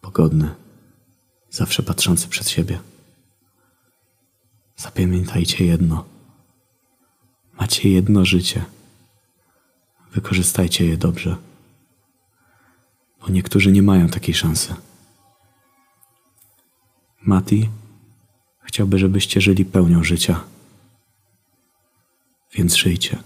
pogodny, 0.00 0.54
zawsze 1.50 1.82
patrzący 1.82 2.28
przed 2.28 2.48
siebie. 2.48 2.91
Zapamiętajcie 4.82 5.64
jedno. 5.64 6.04
Macie 7.60 7.90
jedno 7.90 8.24
życie. 8.24 8.64
Wykorzystajcie 10.12 10.86
je 10.86 10.96
dobrze. 10.96 11.36
Bo 13.20 13.28
niektórzy 13.28 13.72
nie 13.72 13.82
mają 13.82 14.08
takiej 14.08 14.34
szansy. 14.34 14.74
Mati 17.22 17.68
chciałby, 18.62 18.98
żebyście 18.98 19.40
żyli 19.40 19.64
pełnią 19.64 20.04
życia. 20.04 20.44
Więc 22.54 22.76
żyjcie. 22.76 23.18